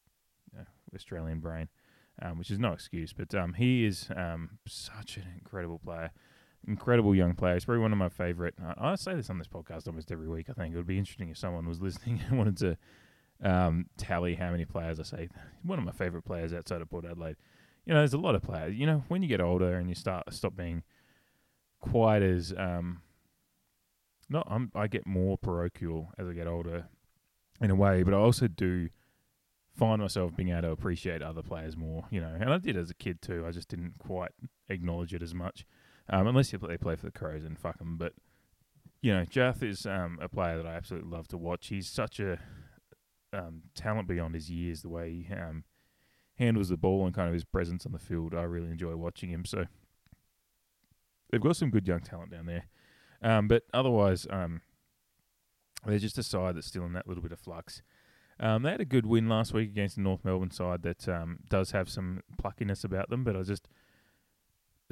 [0.53, 0.65] you know,
[0.95, 1.69] Australian brain,
[2.21, 3.13] um, which is no excuse.
[3.13, 6.11] But um he is um such an incredible player
[6.67, 7.55] incredible young player.
[7.55, 8.55] He's probably one of my favourite.
[8.63, 10.47] I, I say this on this podcast almost every week.
[10.51, 12.77] I think it would be interesting if someone was listening and wanted to
[13.43, 15.29] um, tally how many players I say.
[15.63, 17.37] One of my favourite players outside of Port Adelaide.
[17.85, 18.77] You know, there's a lot of players.
[18.77, 20.85] You know, when you get older and you start stop being
[21.81, 23.03] quite as um,
[24.29, 24.47] not.
[24.51, 26.87] I'm, I get more parochial as I get older,
[27.63, 28.89] in a way, but I also do
[29.77, 32.07] find myself being able to appreciate other players more.
[32.11, 33.45] You know, and I did as a kid too.
[33.47, 34.33] I just didn't quite
[34.69, 35.65] acknowledge it as much.
[36.11, 37.97] Um, unless they play for the Crows and fuck them.
[37.97, 38.13] But
[39.03, 41.69] you know, Jiath is um, a player that I absolutely love to watch.
[41.69, 42.39] He's such a
[43.33, 44.83] um, talent beyond his years.
[44.83, 45.65] The way he um,
[46.37, 49.31] handles the ball and kind of his presence on the field, I really enjoy watching
[49.31, 49.45] him.
[49.45, 49.65] So
[51.31, 52.67] they've got some good young talent down there.
[53.23, 54.61] Um, but otherwise, um,
[55.85, 57.83] they're just a side that's still in that little bit of flux.
[58.39, 61.07] Um, they had a good win last week against the North Melbourne side that
[61.49, 63.69] does have some pluckiness about them, but I just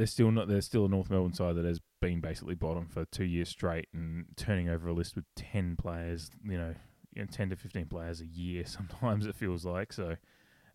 [0.00, 0.48] they're still not.
[0.48, 3.86] They're still a North Melbourne side that has been basically bottom for two years straight
[3.92, 6.30] and turning over a list with ten players.
[6.42, 6.74] You know,
[7.12, 8.64] you know ten to fifteen players a year.
[8.66, 10.16] Sometimes it feels like so.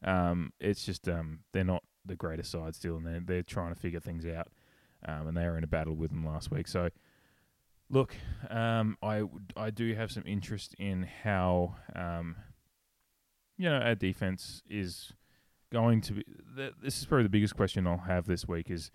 [0.03, 3.80] Um, it's just um, they're not the greatest side still, and they're they're trying to
[3.80, 4.49] figure things out.
[5.07, 6.67] Um, and they were in a battle with them last week.
[6.67, 6.89] So,
[7.89, 8.15] look,
[8.51, 9.23] um, I
[9.57, 12.36] I do have some interest in how um,
[13.57, 15.13] you know our defense is
[15.73, 16.23] going to be.
[16.55, 18.91] This is probably the biggest question I'll have this week is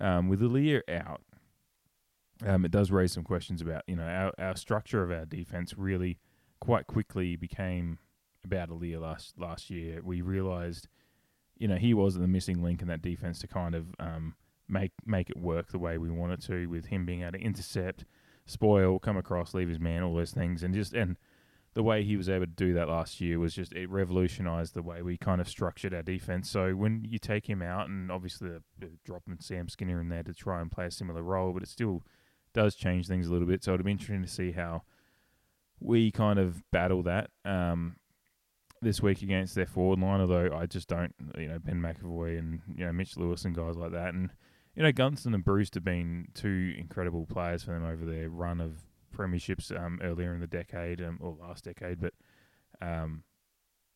[0.00, 1.22] um, with Aliir out,
[2.46, 5.74] um, it does raise some questions about you know our, our structure of our defense
[5.76, 6.18] really
[6.60, 7.98] quite quickly became
[8.44, 10.00] about Aliir last last year.
[10.02, 10.88] We realised
[11.56, 14.34] you know he was the missing link in that defense to kind of um,
[14.68, 18.04] make make it work the way we wanted to, with him being able to intercept,
[18.46, 21.16] spoil, come across, leave his man, all those things, and just and
[21.78, 24.82] the way he was able to do that last year was just it revolutionized the
[24.82, 26.50] way we kind of structured our defense.
[26.50, 28.50] So when you take him out, and obviously
[29.04, 32.02] dropping Sam Skinner in there to try and play a similar role, but it still
[32.52, 33.62] does change things a little bit.
[33.62, 34.82] So it'll be interesting to see how
[35.78, 37.94] we kind of battle that um,
[38.82, 40.20] this week against their forward line.
[40.20, 43.76] Although I just don't, you know, Ben McEvoy and you know Mitch Lewis and guys
[43.76, 44.30] like that, and
[44.74, 48.60] you know Gunston and Breust have been two incredible players for them over their run
[48.60, 48.82] of
[49.14, 52.14] premierships um, earlier in the decade um, or last decade, but
[52.80, 53.24] um,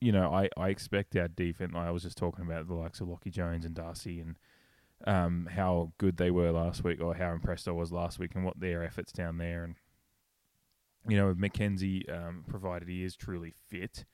[0.00, 1.74] you know, I, I expect our defense.
[1.76, 4.36] I was just talking about the likes of Lachie Jones and Darcy and
[5.06, 8.44] um, how good they were last week, or how impressed I was last week, and
[8.44, 9.62] what their efforts down there.
[9.64, 9.76] And
[11.08, 14.04] you know, McKenzie, um, provided he is truly fit,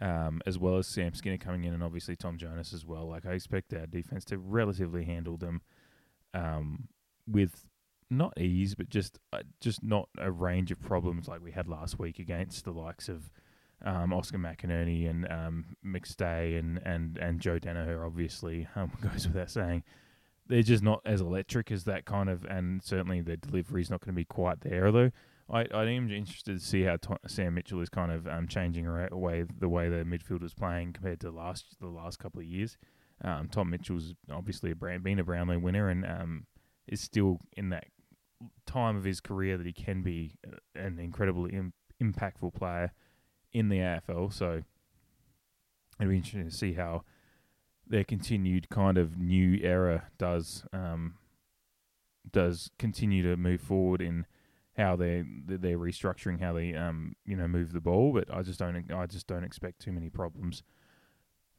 [0.00, 3.08] um, as well as Sam Skinner coming in, and obviously Tom Jonas as well.
[3.08, 5.62] Like I expect our defense to relatively handle them
[6.34, 6.88] um,
[7.28, 7.66] with
[8.12, 11.98] not ease, but just uh, just not a range of problems like we had last
[11.98, 13.30] week against the likes of
[13.84, 19.50] um, Oscar McInerney and um, McStay and, and, and Joe Daniher, obviously, um, goes without
[19.50, 19.82] saying.
[20.48, 24.00] They're just not as electric as that kind of, and certainly their delivery is not
[24.00, 24.86] going to be quite there.
[24.86, 25.12] Although
[25.48, 26.96] I, I am interested to see how
[27.26, 31.20] Sam Mitchell is kind of um, changing away the way the midfield was playing compared
[31.20, 32.76] to last the last couple of years.
[33.24, 36.46] Um, Tom Mitchell's obviously a brand, been a Brownlow winner and um,
[36.88, 37.84] is still in that
[38.66, 41.72] time of his career that he can be uh, an incredibly Im-
[42.02, 42.92] impactful player
[43.52, 44.32] in the AFL.
[44.32, 44.62] So
[46.00, 47.04] it'll be interesting to see how
[47.86, 51.14] their continued kind of new era does um,
[52.30, 54.26] does continue to move forward in
[54.76, 58.12] how they they're restructuring how they um you know move the ball.
[58.12, 60.62] But I just don't I just don't expect too many problems.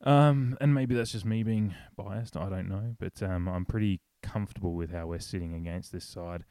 [0.06, 2.36] Um, and maybe that's just me being biased.
[2.36, 6.44] I don't know, but um, I'm pretty comfortable with how we're sitting against this side.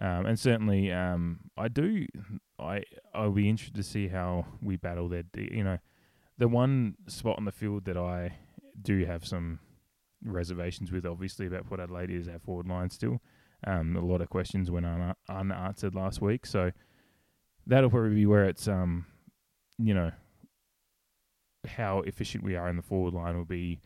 [0.00, 2.06] Um, and certainly, um, I do.
[2.58, 2.82] I
[3.14, 5.26] I'll be interested to see how we battle that.
[5.34, 5.78] You know,
[6.38, 8.36] the one spot on the field that I
[8.80, 9.58] do have some
[10.24, 12.90] reservations with, obviously, about Port Adelaide is our forward line.
[12.90, 13.20] Still,
[13.66, 16.70] um, a lot of questions went un- unanswered last week, so
[17.66, 19.06] that'll probably be where it's um,
[19.78, 20.12] you know,
[21.66, 23.80] how efficient we are in the forward line will be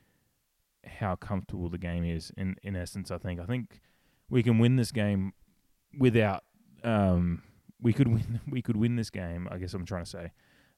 [0.84, 2.32] how comfortable the game is.
[2.36, 3.80] In in essence, I think I think
[4.28, 5.32] we can win this game
[5.98, 6.44] without
[6.84, 7.42] um,
[7.80, 9.48] we could win we could win this game.
[9.50, 10.32] I guess I'm trying to say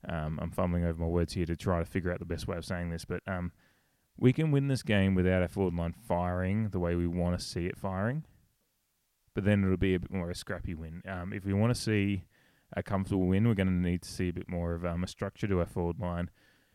[0.08, 2.56] Um, I'm fumbling over my words here to try to figure out the best way
[2.56, 3.52] of saying this, but um,
[4.16, 7.44] we can win this game without our forward line firing the way we want to
[7.44, 8.24] see it firing.
[9.34, 11.02] But then it'll be a bit more of a scrappy win.
[11.08, 12.24] Um, if we want to see
[12.76, 15.08] a comfortable win, we're going to need to see a bit more of um, a
[15.08, 16.30] structure to our forward line.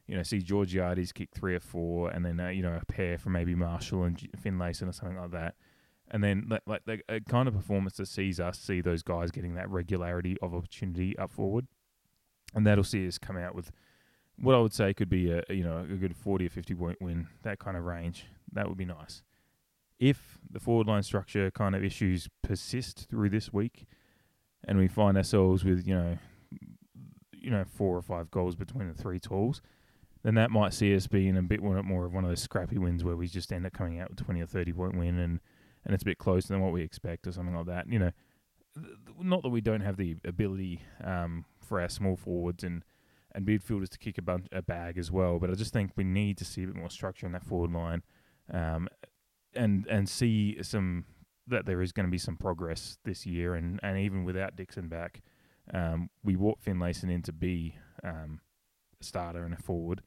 [0.08, 3.18] You know, see Georgiades kick three or four, and then uh, you know a pair
[3.18, 5.56] from maybe Marshall and Finlayson or something like that.
[6.12, 9.56] And then like, the a kind of performance that sees us see those guys getting
[9.56, 11.68] that regularity of opportunity up forward,
[12.56, 13.72] and that'll see us come out with
[14.42, 17.02] what I would say could be a you know a good forty or fifty point
[17.02, 18.26] win, that kind of range.
[18.52, 19.22] That would be nice.
[20.00, 23.86] If the forward line structure kind of issues persist through this week,
[24.64, 26.18] and we find ourselves with you know
[27.32, 29.62] you know four or five goals between the three tools,
[30.24, 33.04] then that might see us being a bit more of one of those scrappy wins
[33.04, 35.40] where we just end up coming out with twenty or thirty point win and
[35.90, 37.92] and it's a bit closer than what we expect or something like that.
[37.92, 38.12] You know,
[39.20, 42.86] not that we don't have the ability um, for our small forwards and
[43.34, 46.04] and midfielders to kick a bunch a bag as well, but I just think we
[46.04, 48.04] need to see a bit more structure in that forward line,
[48.54, 48.88] um,
[49.56, 51.06] and and see some
[51.48, 54.90] that there is going to be some progress this year, and, and even without Dixon
[54.90, 55.24] back,
[55.74, 58.42] um, we brought Finlayson in to be um,
[59.02, 60.04] a starter and a forward,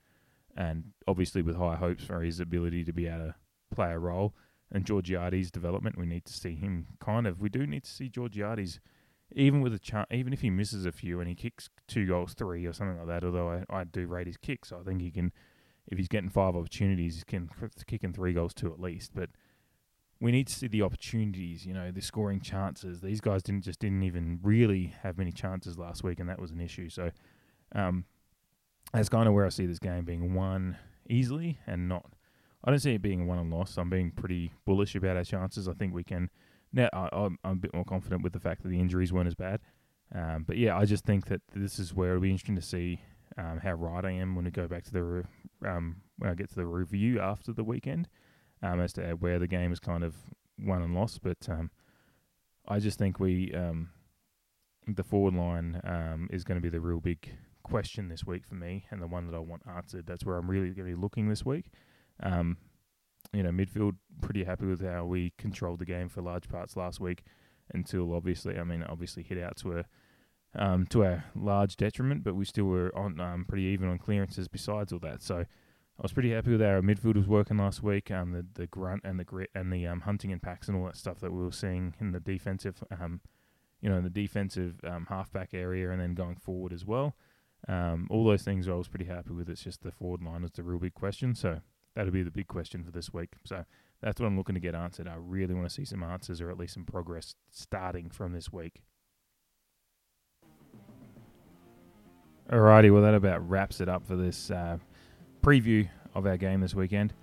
[0.56, 3.34] and obviously with high hopes for his ability to be able to
[3.74, 4.32] play a role.
[4.74, 7.40] And Georgiades' development, we need to see him kind of.
[7.40, 8.80] We do need to see Georgiades,
[9.34, 12.32] even with a chance, even if he misses a few and he kicks two goals,
[12.32, 13.24] three or something like that.
[13.24, 15.30] Although I, I do rate his kicks, so I think he can,
[15.88, 17.50] if he's getting five opportunities, he can
[17.86, 19.12] kick in three goals two at least.
[19.14, 19.28] But
[20.20, 23.00] we need to see the opportunities, you know, the scoring chances.
[23.00, 26.50] These guys didn't just didn't even really have many chances last week, and that was
[26.50, 26.88] an issue.
[26.88, 27.10] So,
[27.74, 28.06] um,
[28.94, 30.78] that's kind of where I see this game being won
[31.10, 32.14] easily and not.
[32.64, 33.76] I don't see it being a won and loss.
[33.76, 35.68] I'm being pretty bullish about our chances.
[35.68, 36.30] I think we can.
[36.72, 39.26] Now I, I'm, I'm a bit more confident with the fact that the injuries weren't
[39.26, 39.60] as bad.
[40.14, 43.00] Um, but yeah, I just think that this is where it'll be interesting to see
[43.38, 45.24] um, how right I am when we go back to the re-
[45.66, 48.08] um, when I get to the review after the weekend
[48.62, 50.14] um, as to where the game is kind of
[50.58, 51.22] won and lost.
[51.22, 51.70] But um,
[52.68, 53.88] I just think we um,
[54.86, 55.80] the forward line
[56.30, 57.30] is going to be the real big
[57.62, 60.06] question this week for me, and the one that I want answered.
[60.06, 61.66] That's where I'm really going to be looking this week.
[62.22, 62.56] Um,
[63.32, 67.00] you know, midfield pretty happy with how we controlled the game for large parts last
[67.00, 67.22] week,
[67.72, 69.84] until obviously, I mean, obviously hit out to
[70.54, 74.48] um, to our large detriment, but we still were on um, pretty even on clearances.
[74.48, 77.82] Besides all that, so I was pretty happy with how our midfield was working last
[77.82, 78.10] week.
[78.10, 80.84] Um, the the grunt and the grit and the um, hunting and packs and all
[80.86, 83.20] that stuff that we were seeing in the defensive, um,
[83.80, 87.14] you know, in the defensive um, halfback area, and then going forward as well.
[87.68, 89.48] Um, all those things I was pretty happy with.
[89.48, 91.34] It's just the forward line is the real big question.
[91.34, 91.60] So
[91.94, 93.30] that'll be the big question for this week.
[93.44, 93.64] So
[94.00, 95.08] that's what I'm looking to get answered.
[95.08, 98.52] I really want to see some answers or at least some progress starting from this
[98.52, 98.82] week.
[102.50, 104.76] Alrighty, well that about wraps it up for this uh,
[105.42, 107.14] preview of our game this weekend.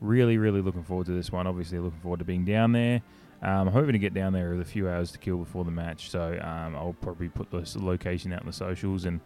[0.00, 1.46] Really, really looking forward to this one.
[1.46, 3.02] Obviously, looking forward to being down there.
[3.42, 5.70] Um, I'm hoping to get down there with a few hours to kill before the
[5.70, 9.20] match, so um, I'll probably put the location out in the socials and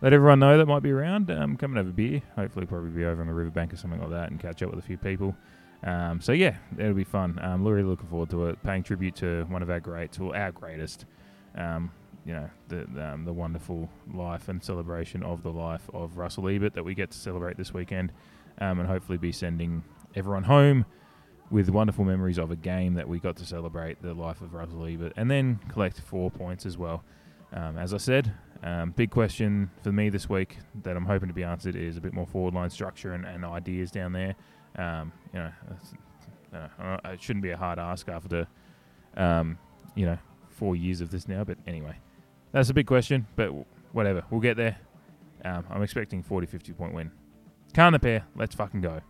[0.00, 1.30] let everyone know that might be around.
[1.30, 2.22] Um, come and have a beer.
[2.36, 4.78] Hopefully, probably be over on the riverbank or something like that and catch up with
[4.78, 5.36] a few people.
[5.84, 7.38] Um, so yeah, it'll be fun.
[7.42, 8.62] Um, really looking forward to it.
[8.62, 11.04] Paying tribute to one of our greats, or our greatest.
[11.54, 11.90] Um,
[12.24, 16.48] you know, the the, um, the wonderful life and celebration of the life of Russell
[16.48, 18.12] Ebert that we get to celebrate this weekend,
[18.60, 19.82] um, and hopefully be sending
[20.14, 20.84] everyone home
[21.50, 24.84] with wonderful memories of a game that we got to celebrate the life of Russell
[24.84, 27.04] Ebert, and then collect four points as well.
[27.52, 31.34] Um, as I said, um, big question for me this week that I'm hoping to
[31.34, 34.34] be answered is a bit more forward line structure and, and ideas down there.
[34.76, 35.50] Um, you know,
[36.54, 38.46] uh, it shouldn't be a hard ask after,
[39.16, 39.58] um,
[39.94, 41.44] you know, four years of this now.
[41.44, 41.96] But anyway,
[42.52, 43.26] that's a big question.
[43.36, 43.50] But
[43.92, 44.78] whatever, we'll get there.
[45.44, 47.12] Um, I'm expecting 40, 50 point win.
[47.74, 48.24] Can't the pair.
[48.34, 49.00] Let's fucking go.